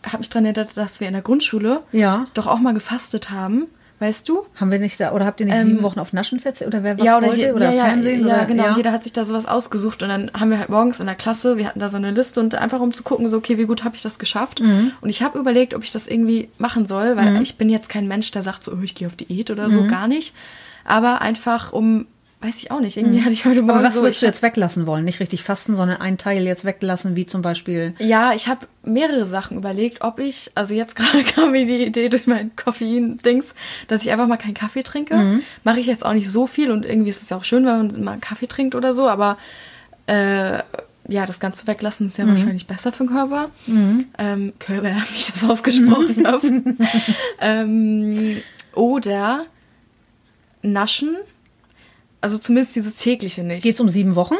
habe 0.05 0.19
mich 0.19 0.31
daran 0.31 0.47
erinnert, 0.47 0.77
dass 0.77 1.01
wir 1.01 1.07
in 1.09 1.13
der 1.15 1.23
Grundschule 1.23 1.81
Ja. 1.93 2.27
doch 2.35 2.47
auch 2.47 2.59
mal 2.61 2.75
gefastet 2.75 3.31
haben, 3.31 3.67
weißt 4.01 4.29
du? 4.29 4.45
Haben 4.57 4.71
wir 4.71 4.79
nicht 4.79 4.99
da, 5.01 5.13
oder 5.13 5.25
habt 5.25 5.41
ihr 5.41 5.47
nicht 5.47 5.57
Ähm, 5.57 5.67
sieben 5.67 5.83
Wochen 5.83 5.99
auf 6.01 6.13
Naschen 6.13 6.41
verzichtet? 6.41 6.69
Oder 6.69 6.83
wer 6.83 6.99
was 6.99 7.07
ja, 7.07 7.17
oder, 7.19 7.29
wollte? 7.29 7.41
je- 7.41 7.53
oder 7.53 7.71
ja, 7.73 7.85
Fernsehen? 7.85 8.27
ja, 8.27 8.35
oder, 8.37 8.45
genau. 8.47 8.77
Jeder 8.77 8.93
hat 8.93 9.03
sich 9.05 9.13
da 9.13 9.25
sowas 9.25 9.47
ausgesucht 9.47 10.03
und 10.03 10.09
dann 10.09 10.31
haben 10.39 10.51
wir 10.51 10.59
halt 10.59 10.69
morgens 10.69 11.01
in 11.01 11.07
der 11.07 11.15
Klasse, 11.15 11.57
wir 11.57 11.67
hatten 11.67 11.81
da 11.81 11.89
so 11.89 11.97
eine 11.97 12.11
Liste 12.11 12.41
und 12.41 12.55
einfach 12.55 12.81
um 12.81 12.93
zu 12.93 13.03
gucken, 13.03 13.29
so, 13.29 13.37
okay, 13.39 13.57
wie 13.59 13.65
gut 13.67 13.85
habe 13.85 13.97
ich 13.97 14.03
das 14.03 14.19
geschafft? 14.19 14.61
Mhm. 14.61 14.93
Und 15.01 15.09
ich 15.11 15.23
habe 15.23 15.39
überlegt, 15.39 15.75
ob 15.75 15.83
ich 15.85 15.91
das 15.91 16.07
irgendwie 16.09 16.49
machen 16.59 16.87
soll, 16.87 17.17
weil 17.17 17.41
ich 17.43 17.57
bin 17.57 17.71
jetzt 17.71 17.89
kein 17.89 18.09
Mensch, 18.09 18.31
der 18.33 18.43
sagt 18.43 18.65
so, 18.65 18.73
oh, 18.73 18.83
ich 18.83 18.95
gehe 18.95 19.07
auf 19.09 19.17
Diät 19.17 19.51
oder 19.51 19.65
Mhm. 19.69 19.73
so, 19.73 19.87
gar 19.87 20.09
nicht. 20.09 20.35
Aber 20.85 21.21
einfach 21.23 21.73
um, 21.73 22.07
weiß 22.45 22.57
ich 22.59 22.71
auch 22.71 22.81
nicht, 22.81 22.99
irgendwie 22.99 23.23
hatte 23.23 23.33
ich 23.33 23.47
heute 23.47 23.63
Morgen 23.63 23.79
Aber 23.79 23.89
was 23.89 23.95
so, 23.95 24.03
würdest 24.03 24.21
du 24.21 24.27
jetzt 24.27 24.43
weglassen 24.43 24.87
wollen? 24.87 25.07
Nicht 25.07 25.19
richtig 25.19 25.43
fasten, 25.43 25.75
sondern 25.77 26.03
einen 26.03 26.19
Teil 26.19 26.45
jetzt 26.45 26.67
weglassen, 26.67 27.17
wie 27.17 27.25
zum 27.25 27.41
Beispiel. 27.41 27.95
Ja, 27.99 28.35
ich 28.35 28.49
habe 28.49 28.67
mehrere 28.83 29.25
Sachen 29.25 29.57
überlegt, 29.57 30.03
ob 30.03 30.19
ich, 30.19 30.51
also 30.55 30.75
jetzt 30.75 30.95
gerade 30.97 31.25
kam 31.25 31.53
mir 31.53 31.65
die 31.65 31.85
Idee 31.85 32.11
durch 32.11 32.27
mein 32.27 32.55
Koffein-Dings, 32.55 33.55
dass 33.89 34.03
ich 34.03 34.11
einfach 34.11 34.27
mal 34.27 34.37
keinen 34.37 34.53
Kaffee 34.53 34.83
trinke. 34.83 35.17
Mhm. 35.17 35.43
Mache 35.65 35.81
ich 35.81 35.87
jetzt 35.87 36.05
auch 36.05 36.13
nicht 36.13 36.29
so 36.31 36.47
viel 36.47 36.71
und 36.71 36.85
irgendwie 36.85 37.09
ist 37.09 37.23
es 37.23 37.31
ja 37.31 37.39
auch 37.39 37.45
schön, 37.45 37.65
wenn 37.65 37.79
man 37.79 38.05
mal 38.05 38.13
einen 38.13 38.21
Kaffee 38.21 38.47
trinkt 38.47 38.75
oder 38.75 38.93
so, 38.93 39.09
aber 39.09 39.39
äh, 40.07 40.59
ja, 41.09 41.27
das 41.27 41.41
Ganze 41.41 41.67
weglassen 41.67 42.09
ist 42.09 42.19
ja 42.19 42.27
wahrscheinlich 42.29 42.67
besser 42.67 42.93
für 42.93 43.05
den 43.05 43.11
Körper. 43.11 43.51
Ähm, 43.67 44.53
Körper, 44.59 44.89
wie 45.13 45.17
ich 45.17 45.33
das 45.33 45.45
ausgesprochen 45.45 46.27
habe. 46.27 46.63
ähm, 47.41 48.37
oder 48.75 49.47
naschen. 50.63 51.17
Also 52.25 52.39
zumindest 52.39 52.75
dieses 52.75 52.97
tägliche 52.97 53.45
nicht. 53.45 53.63
Geht's 53.63 53.79
um 53.81 53.89
sieben 53.89 54.17
Wochen? 54.17 54.35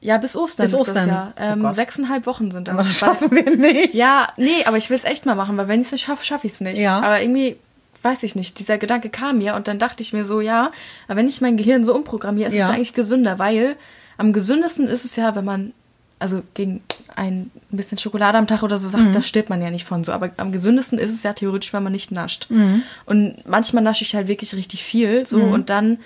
Ja, 0.00 0.18
bis 0.18 0.36
Ostern 0.36 0.64
Bis 0.66 0.74
ist 0.74 0.80
Ostern. 0.80 0.94
das 0.96 1.06
ja. 1.06 1.32
Oh 1.36 1.42
Ähm, 1.42 1.60
Gott. 1.60 1.74
sechseinhalb 1.74 2.26
Wochen 2.26 2.50
sind 2.50 2.68
das. 2.68 2.74
Aber 2.74 2.82
das 2.84 2.98
schaffen 2.98 3.30
wir 3.30 3.56
nicht. 3.56 3.94
ja, 3.94 4.28
nee, 4.36 4.64
aber 4.66 4.76
ich 4.76 4.90
will 4.90 4.96
es 4.98 5.04
echt 5.04 5.26
mal 5.26 5.34
machen, 5.34 5.56
weil 5.56 5.68
wenn 5.68 5.80
ich 5.80 5.86
es 5.86 5.92
nicht 5.92 6.04
schaffe, 6.04 6.24
schaffe 6.24 6.46
ich 6.46 6.52
es 6.54 6.60
nicht. 6.60 6.78
Ja. 6.78 6.98
Aber 7.00 7.20
irgendwie, 7.20 7.56
weiß 8.02 8.22
ich 8.22 8.34
nicht, 8.36 8.58
dieser 8.58 8.78
Gedanke 8.78 9.08
kam 9.10 9.38
mir 9.38 9.54
und 9.54 9.68
dann 9.68 9.78
dachte 9.78 10.02
ich 10.02 10.12
mir 10.12 10.24
so, 10.24 10.40
ja, 10.40 10.70
aber 11.08 11.16
wenn 11.16 11.28
ich 11.28 11.40
mein 11.40 11.56
Gehirn 11.56 11.84
so 11.84 11.94
umprogrammiere, 11.94 12.48
ist 12.48 12.54
Ja. 12.54 12.68
es 12.68 12.74
eigentlich 12.74 12.92
gesünder, 12.92 13.38
weil 13.38 13.76
am 14.18 14.32
gesündesten 14.32 14.86
ist 14.86 15.04
es 15.04 15.16
ja, 15.16 15.34
wenn 15.34 15.44
man, 15.44 15.72
also 16.18 16.42
gegen 16.54 16.82
ein 17.16 17.50
bisschen 17.70 17.98
Schokolade 17.98 18.36
am 18.38 18.46
Tag 18.46 18.62
oder 18.62 18.78
so 18.78 18.88
sagt, 18.88 19.04
Mhm. 19.04 19.12
da 19.12 19.22
stirbt 19.22 19.48
man 19.50 19.60
ja 19.62 19.70
nicht 19.70 19.84
von 19.86 20.04
so. 20.04 20.12
Aber 20.12 20.30
am 20.36 20.52
gesündesten 20.52 20.98
ist 20.98 21.12
es 21.12 21.22
ja 21.22 21.32
theoretisch, 21.32 21.72
wenn 21.72 21.82
man 21.82 21.92
nicht 21.92 22.12
nascht. 22.12 22.50
Mhm. 22.50 22.82
Und 23.06 23.46
manchmal 23.48 23.82
nasche 23.82 24.04
ich 24.04 24.14
halt 24.14 24.28
wirklich 24.28 24.54
richtig 24.54 24.84
viel 24.84 25.26
so 25.26 25.40
und 25.40 25.68
dann, 25.70 25.98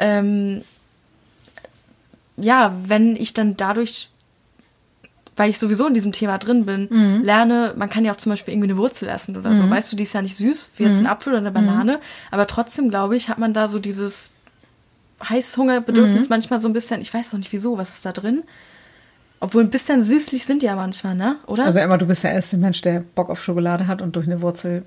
ähm, 0.00 0.62
ja, 2.36 2.74
wenn 2.86 3.14
ich 3.16 3.32
dann 3.34 3.56
dadurch 3.56 4.08
weil 5.36 5.48
ich 5.48 5.58
sowieso 5.58 5.86
in 5.86 5.94
diesem 5.94 6.12
Thema 6.12 6.36
drin 6.36 6.66
bin, 6.66 6.88
Mhm. 6.90 7.22
lerne, 7.22 7.72
man 7.74 7.88
kann 7.88 8.04
ja 8.04 8.12
auch 8.12 8.16
zum 8.18 8.28
Beispiel 8.28 8.52
irgendwie 8.52 8.68
eine 8.68 8.76
Wurzel 8.76 9.08
essen 9.08 9.38
oder 9.38 9.54
so. 9.54 9.70
Weißt 9.70 9.90
du, 9.90 9.96
die 9.96 10.02
ist 10.02 10.12
ja 10.12 10.20
nicht 10.20 10.36
süß, 10.36 10.72
wie 10.76 10.82
jetzt 10.82 10.98
Mhm. 11.00 11.06
ein 11.06 11.10
Apfel 11.12 11.32
oder 11.32 11.38
eine 11.38 11.50
Banane, 11.50 11.98
aber 12.30 12.46
trotzdem, 12.46 12.90
glaube 12.90 13.16
ich, 13.16 13.30
hat 13.30 13.38
man 13.38 13.54
da 13.54 13.66
so 13.66 13.78
dieses 13.78 14.32
Heißhungerbedürfnis 15.26 16.24
Mhm. 16.24 16.28
manchmal 16.28 16.58
so 16.58 16.68
ein 16.68 16.74
bisschen, 16.74 17.00
ich 17.00 17.14
weiß 17.14 17.32
noch 17.32 17.38
nicht 17.38 17.52
wieso, 17.52 17.78
was 17.78 17.92
ist 17.92 18.04
da 18.04 18.12
drin? 18.12 18.42
Obwohl 19.38 19.62
ein 19.62 19.70
bisschen 19.70 20.02
süßlich 20.02 20.44
sind 20.44 20.60
die 20.60 20.66
ja 20.66 20.76
manchmal, 20.76 21.14
ne? 21.14 21.36
Oder? 21.46 21.64
Also 21.64 21.78
Emma, 21.78 21.96
du 21.96 22.04
bist 22.06 22.22
der 22.24 22.32
erste 22.32 22.58
Mensch, 22.58 22.82
der 22.82 23.00
Bock 23.00 23.30
auf 23.30 23.42
Schokolade 23.42 23.86
hat 23.86 24.02
und 24.02 24.16
durch 24.16 24.26
eine 24.26 24.42
Wurzel 24.42 24.82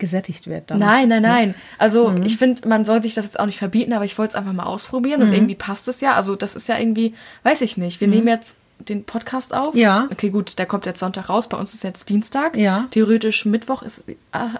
gesättigt 0.00 0.48
wird. 0.48 0.70
Dann. 0.72 0.80
Nein, 0.80 1.08
nein, 1.08 1.22
nein. 1.22 1.54
Also 1.78 2.08
Mhm. 2.08 2.22
ich 2.24 2.36
finde, 2.38 2.66
man 2.66 2.84
soll 2.84 3.00
sich 3.02 3.14
das 3.14 3.26
jetzt 3.26 3.38
auch 3.38 3.46
nicht 3.46 3.58
verbieten, 3.58 3.92
aber 3.92 4.04
ich 4.04 4.18
wollte 4.18 4.30
es 4.30 4.34
einfach 4.34 4.52
mal 4.52 4.64
ausprobieren 4.64 5.20
Mhm. 5.20 5.28
und 5.28 5.34
irgendwie 5.34 5.54
passt 5.54 5.86
es 5.86 6.00
ja. 6.00 6.14
Also 6.14 6.34
das 6.34 6.56
ist 6.56 6.66
ja 6.68 6.76
irgendwie, 6.78 7.14
weiß 7.44 7.60
ich 7.60 7.76
nicht. 7.76 8.00
Wir 8.00 8.08
nehmen 8.08 8.26
jetzt 8.26 8.56
den 8.88 9.04
Podcast 9.04 9.52
auf. 9.52 9.74
Ja. 9.74 10.08
Okay, 10.10 10.30
gut, 10.30 10.58
der 10.58 10.64
kommt 10.64 10.86
jetzt 10.86 11.00
Sonntag 11.00 11.28
raus. 11.28 11.48
Bei 11.50 11.58
uns 11.58 11.74
ist 11.74 11.84
jetzt 11.84 12.08
Dienstag. 12.08 12.56
Ja. 12.56 12.86
Theoretisch 12.90 13.44
Mittwoch 13.44 13.82
ist 13.82 14.02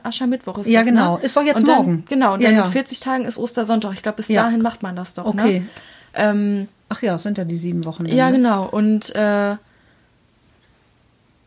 Aschermittwoch 0.03 0.59
ist 0.59 0.69
Ja, 0.69 0.81
das, 0.81 0.89
genau. 0.89 1.17
Ne? 1.17 1.23
Ist 1.25 1.37
doch 1.37 1.43
jetzt 1.43 1.57
und 1.57 1.69
dann, 1.69 1.77
morgen. 1.77 2.05
Genau. 2.09 2.35
Und 2.35 2.43
Ja, 2.43 2.51
dann 2.51 2.59
ja. 2.59 2.65
in 2.67 2.71
40 2.71 3.01
Tagen 3.01 3.25
ist 3.25 3.39
Ostersonntag. 3.39 3.95
Ich 3.95 4.03
glaube, 4.03 4.17
bis 4.17 4.29
Ja. 4.29 4.43
dahin 4.45 4.61
macht 4.63 4.83
man 4.83 4.95
das 4.95 5.15
doch. 5.15 5.25
Okay. 5.25 5.61
Ne? 5.61 5.67
Ähm, 6.15 6.69
Ach 6.91 7.01
ja, 7.03 7.15
es 7.15 7.23
sind 7.23 7.39
ja 7.39 7.45
die 7.45 7.57
sieben 7.57 7.85
Wochen. 7.87 8.05
ja, 8.07 8.27
ne? 8.31 8.37
genau. 8.37 8.65
Und 8.67 9.15
äh, 9.15 9.57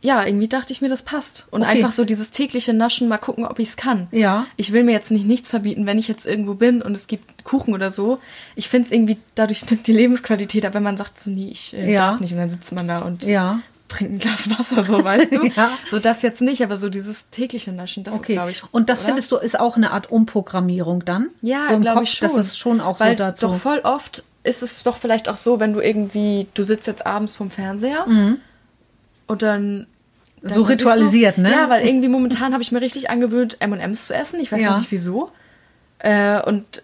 ja, 0.05 0.25
irgendwie 0.25 0.47
dachte 0.49 0.71
ich 0.73 0.81
mir, 0.81 0.89
das 0.89 1.01
passt. 1.01 1.47
Und 1.49 1.61
Okay. 1.63 1.71
einfach 1.71 1.93
so 1.93 2.03
dieses 2.05 2.29
tägliche 2.31 2.73
Naschen, 2.73 3.07
mal 3.07 3.17
gucken, 3.17 3.45
ob 3.45 3.57
ich 3.57 3.69
es 3.69 3.77
kann. 3.77 4.07
Ja. 4.11 4.45
Ich 4.57 4.71
will 4.73 4.83
mir 4.83 4.91
jetzt 4.91 5.09
nicht 5.11 5.25
nichts 5.25 5.47
verbieten, 5.47 5.85
wenn 5.87 5.97
ich 5.97 6.07
jetzt 6.09 6.25
irgendwo 6.25 6.53
bin 6.55 6.81
und 6.81 6.93
es 6.93 7.07
gibt 7.07 7.43
Kuchen 7.45 7.73
oder 7.73 7.89
so. 7.89 8.19
Ich 8.55 8.67
finde 8.69 8.87
es 8.87 8.91
irgendwie, 8.91 9.17
dadurch 9.35 9.65
nimmt 9.69 9.87
die 9.87 9.93
Lebensqualität 9.93 10.65
ab, 10.65 10.73
wenn 10.75 10.83
man 10.83 10.97
sagt, 10.97 11.23
so, 11.23 11.29
nee, 11.31 11.49
ich 11.51 11.73
äh, 11.73 11.93
Ja. 11.93 12.11
darf 12.11 12.19
nicht. 12.19 12.33
Und 12.33 12.37
dann 12.39 12.49
sitzt 12.49 12.71
man 12.73 12.87
da 12.87 12.99
und 12.99 13.23
Ja. 13.25 13.61
trinkt 13.87 14.13
ein 14.13 14.19
Glas 14.19 14.49
Wasser, 14.49 14.83
so 14.83 15.03
weißt 15.03 15.33
du. 15.35 15.45
Ja. 15.55 15.71
So 15.89 15.99
das 15.99 16.21
jetzt 16.21 16.41
nicht, 16.41 16.61
aber 16.63 16.75
so 16.77 16.89
dieses 16.89 17.29
tägliche 17.29 17.71
Naschen, 17.71 18.03
das 18.03 18.15
Okay. 18.15 18.33
ist, 18.33 18.35
glaube 18.35 18.51
ich. 18.51 18.61
und 18.71 18.89
das 18.89 18.99
oder? 18.99 19.07
findest 19.07 19.31
du 19.31 19.37
ist 19.37 19.57
auch 19.59 19.77
eine 19.77 19.91
Art 19.91 20.11
Umprogrammierung 20.11 21.05
dann? 21.05 21.29
Ja, 21.41 21.63
so 21.71 21.79
glaube 21.79 22.03
ich 22.03 22.13
schon. 22.13 22.27
Das 22.27 22.37
ist 22.37 22.57
schon 22.57 22.81
auch 22.81 22.99
Weil 22.99 23.11
so 23.13 23.17
dazu. 23.19 23.47
Doch 23.47 23.55
voll 23.55 23.79
oft 23.83 24.23
ist 24.43 24.63
es 24.63 24.83
doch 24.83 24.97
vielleicht 24.97 25.29
auch 25.29 25.37
so, 25.37 25.61
wenn 25.61 25.71
du 25.73 25.79
irgendwie, 25.79 26.47
du 26.55 26.63
sitzt 26.63 26.87
jetzt 26.87 27.05
abends 27.05 27.35
vom 27.37 27.49
Fernseher 27.51 28.05
und 29.27 29.41
dann. 29.41 29.87
So 30.43 30.61
ritualisiert, 30.63 31.37
du, 31.37 31.41
ne? 31.41 31.51
Ja, 31.51 31.69
weil 31.69 31.85
irgendwie 31.87 32.09
momentan 32.09 32.53
habe 32.53 32.61
ich 32.61 32.71
mir 32.71 32.81
richtig 32.81 33.09
angewöhnt, 33.09 33.57
M&M's 33.61 34.07
zu 34.07 34.13
essen. 34.15 34.39
Ich 34.41 34.51
weiß 34.51 34.61
Ja. 34.61 34.77
nicht 34.77 34.91
wieso. 34.91 35.31
Äh, 35.99 36.41
und 36.41 36.83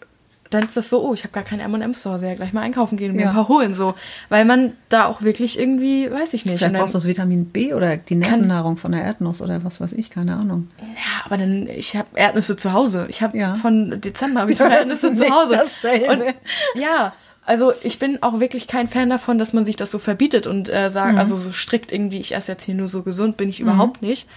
dann 0.49 0.63
ist 0.63 0.75
das 0.77 0.89
so, 0.89 1.05
oh, 1.07 1.13
ich 1.13 1.23
habe 1.23 1.31
gar 1.33 1.43
keine 1.43 1.61
M&M's 1.63 2.01
zu 2.01 2.09
Hause, 2.11 2.27
ja 2.27 2.33
gleich 2.35 2.53
mal 2.53 2.61
einkaufen 2.61 2.97
gehen 2.97 3.11
und 3.11 3.17
mir 3.17 3.23
Ja. 3.23 3.29
ein 3.29 3.35
paar 3.35 3.49
holen, 3.49 3.75
so. 3.75 3.93
Weil 4.29 4.45
man 4.45 4.71
da 4.87 5.05
auch 5.05 5.21
wirklich 5.21 5.59
irgendwie, 5.59 6.09
weiß 6.09 6.33
ich 6.33 6.45
nicht. 6.45 6.57
Vielleicht 6.57 6.73
brauchst 6.75 6.93
du 6.95 6.97
das 6.97 7.05
Vitamin 7.05 7.45
B 7.45 7.73
oder 7.75 7.97
die 7.97 8.15
Nervennahrung 8.15 8.77
von 8.77 8.91
der 8.93 9.03
Erdnuss 9.03 9.41
oder 9.41 9.63
was 9.63 9.79
weiß 9.79 9.93
ich, 9.93 10.09
keine 10.09 10.35
Ahnung. 10.37 10.69
Ja, 10.79 11.25
aber 11.25 11.37
dann, 11.37 11.67
ich 11.67 11.95
habe 11.95 12.07
Erdnüsse 12.15 12.55
zu 12.57 12.73
Hause. 12.73 13.05
Ich 13.09 13.21
habe 13.21 13.37
Ja. 13.37 13.53
von 13.55 14.01
Dezember 14.01 14.41
habe 14.41 14.51
ich 14.53 14.57
noch 14.57 14.67
Das 14.69 14.79
Erdnüsse 14.79 15.13
zu 15.13 15.29
Hause. 15.29 15.57
dasselbe. 15.57 16.13
Und, 16.13 16.33
ja, 16.81 17.13
also 17.49 17.73
ich 17.83 17.97
bin 17.99 18.21
auch 18.21 18.39
wirklich 18.39 18.67
kein 18.67 18.87
Fan 18.87 19.09
davon, 19.09 19.37
dass 19.39 19.53
man 19.53 19.65
sich 19.65 19.75
das 19.75 19.89
so 19.91 19.97
verbietet 19.99 20.45
und 20.47 20.69
äh, 20.69 20.89
sagt, 20.89 21.13
Mhm. 21.13 21.17
also 21.19 21.35
so 21.35 21.51
strikt 21.51 21.91
irgendwie, 21.91 22.19
ich 22.19 22.35
esse 22.35 22.51
jetzt 22.51 22.63
hier 22.65 22.75
nur 22.75 22.87
so 22.87 23.01
gesund, 23.03 23.37
bin 23.37 23.49
ich 23.49 23.59
überhaupt 23.59 24.01
nicht. 24.03 24.29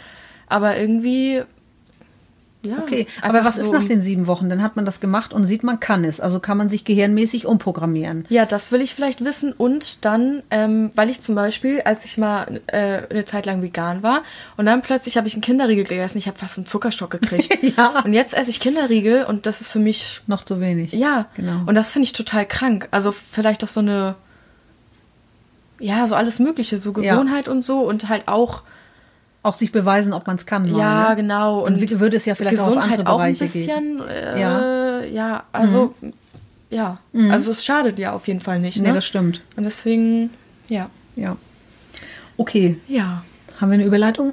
Aber 0.48 0.76
irgendwie, 0.78 1.42
ja. 2.64 2.78
Okay, 2.80 3.06
aber 3.22 3.44
was 3.44 3.56
ist 3.56 3.66
so- 3.66 3.72
nach 3.72 3.84
den 3.84 4.00
sieben 4.00 4.26
Wochen? 4.26 4.48
Dann 4.48 4.62
hat 4.62 4.76
man 4.76 4.84
das 4.86 5.00
gemacht 5.00 5.34
und 5.34 5.44
sieht, 5.44 5.62
man 5.64 5.80
kann 5.80 6.04
es. 6.04 6.20
Also 6.20 6.38
kann 6.40 6.56
man 6.58 6.68
sich 6.68 6.84
gehirnmäßig 6.84 7.46
umprogrammieren. 7.46 8.24
Ja, 8.28 8.46
das 8.46 8.70
will 8.72 8.80
ich 8.80 8.94
vielleicht 8.94 9.24
wissen. 9.24 9.52
Und 9.52 10.04
dann, 10.04 10.42
ähm, 10.50 10.90
weil 10.94 11.10
ich 11.10 11.20
zum 11.20 11.34
Beispiel, 11.34 11.80
als 11.82 12.04
ich 12.04 12.18
mal 12.18 12.60
äh, 12.68 13.02
eine 13.10 13.24
Zeit 13.24 13.46
lang 13.46 13.62
vegan 13.62 14.02
war 14.02 14.22
und 14.56 14.66
dann 14.66 14.82
plötzlich 14.82 15.16
habe 15.16 15.26
ich 15.26 15.34
einen 15.34 15.42
Kinderriegel 15.42 15.84
gegessen, 15.84 16.18
ich 16.18 16.26
habe 16.28 16.38
fast 16.38 16.58
einen 16.58 16.66
Zuckerstock 16.66 17.10
gekriegt. 17.10 17.58
Ja. 17.76 18.00
Und 18.04 18.12
jetzt 18.12 18.34
esse 18.34 18.50
ich 18.50 18.60
Kinderriegel 18.60 19.24
und 19.24 19.46
das 19.46 19.60
ist 19.60 19.70
für 19.72 19.78
mich 19.78 20.20
Noch 20.26 20.44
zu 20.44 20.60
wenig. 20.60 20.92
Ja, 20.92 21.26
Genau. 21.36 21.62
Und 21.66 21.74
das 21.74 21.92
finde 21.92 22.04
ich 22.04 22.12
total 22.12 22.46
krank. 22.46 22.88
Also 22.90 23.12
vielleicht 23.12 23.64
auch 23.64 23.68
so 23.68 23.80
eine, 23.80 24.14
ja, 25.78 26.06
so 26.06 26.14
alles 26.14 26.38
Mögliche, 26.38 26.78
so 26.78 26.92
Ja. 27.00 27.14
Gewohnheit 27.14 27.48
und 27.48 27.62
so 27.62 27.80
und 27.80 28.08
halt 28.08 28.28
auch, 28.28 28.62
Auch 29.44 29.54
sich 29.54 29.72
beweisen, 29.72 30.12
ob 30.12 30.26
man 30.28 30.36
es 30.36 30.46
kann. 30.46 30.70
mal, 30.70 30.78
ja, 30.78 31.10
ne? 31.10 31.16
genau. 31.16 31.60
Und 31.64 31.80
wie- 31.80 31.98
würde 32.00 32.16
es 32.16 32.24
ja 32.26 32.34
vielleicht 32.36 32.58
auch 32.60 32.68
auf 32.68 32.74
Gesundheit 32.76 32.98
andere 33.00 33.14
auch 33.14 33.18
ein 33.20 33.32
gehen. 33.32 33.38
bisschen, 33.40 34.00
äh, 34.08 34.40
Ja. 34.40 35.00
ja. 35.02 35.42
also, 35.52 35.94
ja, 36.70 36.98
also 37.30 37.50
es 37.50 37.64
schadet 37.64 37.98
ja 37.98 38.12
auf 38.12 38.28
jeden 38.28 38.40
Fall 38.40 38.60
nicht. 38.60 38.80
Nee, 38.80 38.88
Ne? 38.88 38.94
das 38.94 39.04
stimmt. 39.04 39.42
Und 39.56 39.64
deswegen, 39.64 40.30
ja, 40.68 40.88
Ja. 41.16 41.36
Okay, 42.38 42.78
ja, 42.88 43.24
haben 43.60 43.68
wir 43.70 43.74
eine 43.74 43.84
Überleitung? 43.84 44.32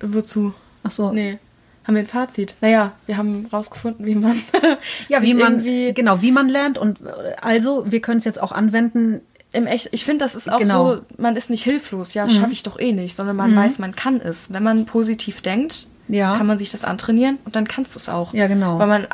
wozu? 0.00 0.52
Ach 0.84 0.90
so. 0.90 1.12
Nee. 1.12 1.38
Haben 1.84 1.94
wir 1.94 2.02
ein 2.02 2.06
Fazit? 2.06 2.54
Naja, 2.60 2.92
wir 3.06 3.16
haben 3.16 3.46
rausgefunden, 3.50 4.04
wie 4.04 4.14
man 4.14 4.40
Ja, 5.08 5.22
wie 5.22 5.32
man 5.34 5.64
genau, 5.94 6.20
wie 6.20 6.32
man 6.32 6.48
lernt 6.50 6.76
und 6.76 7.00
äh, 7.00 7.04
also 7.40 7.84
wir 7.90 8.00
können 8.00 8.18
es 8.18 8.24
jetzt 8.24 8.40
auch 8.42 8.52
anwenden. 8.52 9.22
Im 9.52 9.66
echt, 9.66 9.88
ich 9.92 10.04
finde, 10.04 10.24
das 10.24 10.34
ist 10.34 10.50
auch 10.50 10.58
Genau. 10.58 10.96
so, 10.96 11.00
man 11.16 11.34
ist 11.36 11.48
nicht 11.50 11.64
hilflos, 11.64 12.08
Mhm. 12.14 12.18
ja, 12.18 12.28
schaffe 12.28 12.52
ich 12.52 12.62
doch 12.62 12.78
eh 12.78 12.92
nicht, 12.92 13.16
sondern 13.16 13.36
man 13.36 13.54
weiß, 13.56 13.78
man 13.78 13.96
kann 13.96 14.20
es. 14.20 14.52
Wenn 14.52 14.62
man 14.62 14.84
positiv 14.86 15.40
denkt, 15.40 15.86
Ja. 16.08 16.36
kann 16.36 16.46
man 16.46 16.58
sich 16.58 16.70
das 16.70 16.84
antrainieren 16.84 17.38
und 17.44 17.56
dann 17.56 17.66
kannst 17.66 17.94
du 17.94 17.98
es 17.98 18.08
auch. 18.08 18.34
Ja, 18.34 18.46
genau. 18.46 18.78
Weil 18.78 18.86
man 18.88 19.06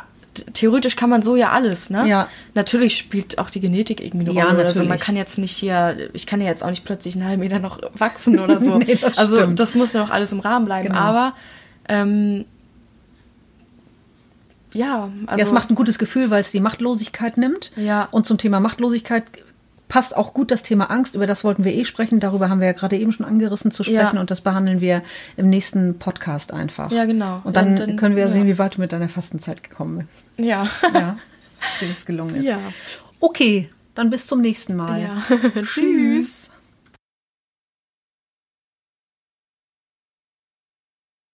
theoretisch 0.53 0.97
kann 0.97 1.09
man 1.09 1.21
so 1.21 1.37
ja 1.37 1.51
alles, 1.51 1.89
ne? 1.89 2.05
Ja. 2.09 2.27
Natürlich 2.53 2.97
spielt 2.97 3.37
auch 3.39 3.49
die 3.49 3.61
Genetik 3.61 4.01
irgendwie 4.03 4.29
eine 4.29 4.37
Ja, 4.37 4.45
Rolle. 4.47 4.65
Also 4.65 4.83
man 4.83 4.99
kann 4.99 5.15
jetzt 5.15 5.37
nicht 5.37 5.55
hier, 5.55 6.09
ich 6.11 6.27
kann 6.27 6.41
ja 6.41 6.47
jetzt 6.47 6.61
auch 6.61 6.69
nicht 6.69 6.83
plötzlich 6.83 7.15
einen 7.15 7.25
halben 7.25 7.41
Meter 7.41 7.59
noch 7.59 7.79
wachsen 7.97 8.37
oder 8.39 8.59
so. 8.59 8.77
Nee, 8.79 8.95
das 8.95 9.17
also 9.17 9.37
stimmt. 9.37 9.59
das 9.61 9.75
muss 9.75 9.93
noch 9.93 10.09
alles 10.09 10.33
im 10.33 10.41
Rahmen 10.41 10.65
bleiben. 10.65 10.89
Genau. 10.89 10.99
Aber 10.99 11.33
ähm, 11.87 12.43
ja, 14.73 15.09
also 15.25 15.39
ja, 15.39 15.45
es 15.45 15.53
macht 15.53 15.69
ein 15.69 15.75
gutes 15.75 15.97
Gefühl, 15.97 16.29
weil 16.31 16.41
es 16.41 16.51
die 16.51 16.59
Machtlosigkeit 16.59 17.37
nimmt. 17.37 17.71
Ja. 17.77 18.09
Und 18.11 18.25
zum 18.27 18.37
Thema 18.37 18.59
Machtlosigkeit 18.59 19.23
passt 19.87 20.17
auch 20.17 20.33
gut 20.33 20.51
das 20.51 20.63
Thema 20.63 20.89
Angst. 20.89 21.15
Über 21.15 21.27
das 21.27 21.43
wollten 21.43 21.63
wir 21.63 21.73
eh 21.73 21.85
sprechen. 21.85 22.19
Darüber 22.19 22.49
haben 22.49 22.59
wir 22.59 22.67
ja 22.67 22.73
gerade 22.73 22.97
eben 22.97 23.11
schon 23.11 23.25
angerissen 23.25 23.71
zu 23.71 23.83
sprechen 23.83 24.15
Ja. 24.15 24.19
und 24.19 24.31
das 24.31 24.41
behandeln 24.41 24.81
wir 24.81 25.03
im 25.37 25.49
nächsten 25.49 25.99
Podcast 25.99 26.51
einfach. 26.53 26.91
Ja, 26.91 27.05
genau. 27.05 27.41
Und 27.43 27.55
Ja, 27.55 27.61
dann, 27.61 27.67
und 27.73 27.79
dann- 27.79 27.95
können 27.97 28.15
wir 28.15 28.23
ja 28.23 28.29
ja. 28.29 28.33
sehen, 28.33 28.47
wie 28.47 28.57
weit 28.57 28.75
du 28.77 28.81
mit 28.81 28.91
deiner 28.91 29.09
Fastenzeit 29.09 29.63
gekommen 29.63 30.07
bist. 30.07 30.47
ja. 30.47 30.67
Ja, 30.93 31.17
wie 31.79 31.91
es 31.91 32.05
gelungen 32.05 32.35
ist. 32.35 32.45
Ja. 32.45 32.59
Okay, 33.19 33.69
dann 33.93 34.09
bis 34.09 34.27
zum 34.27 34.41
nächsten 34.41 34.75
Mal. 34.75 35.01
ja. 35.01 35.23
Tschüss. 35.63 36.49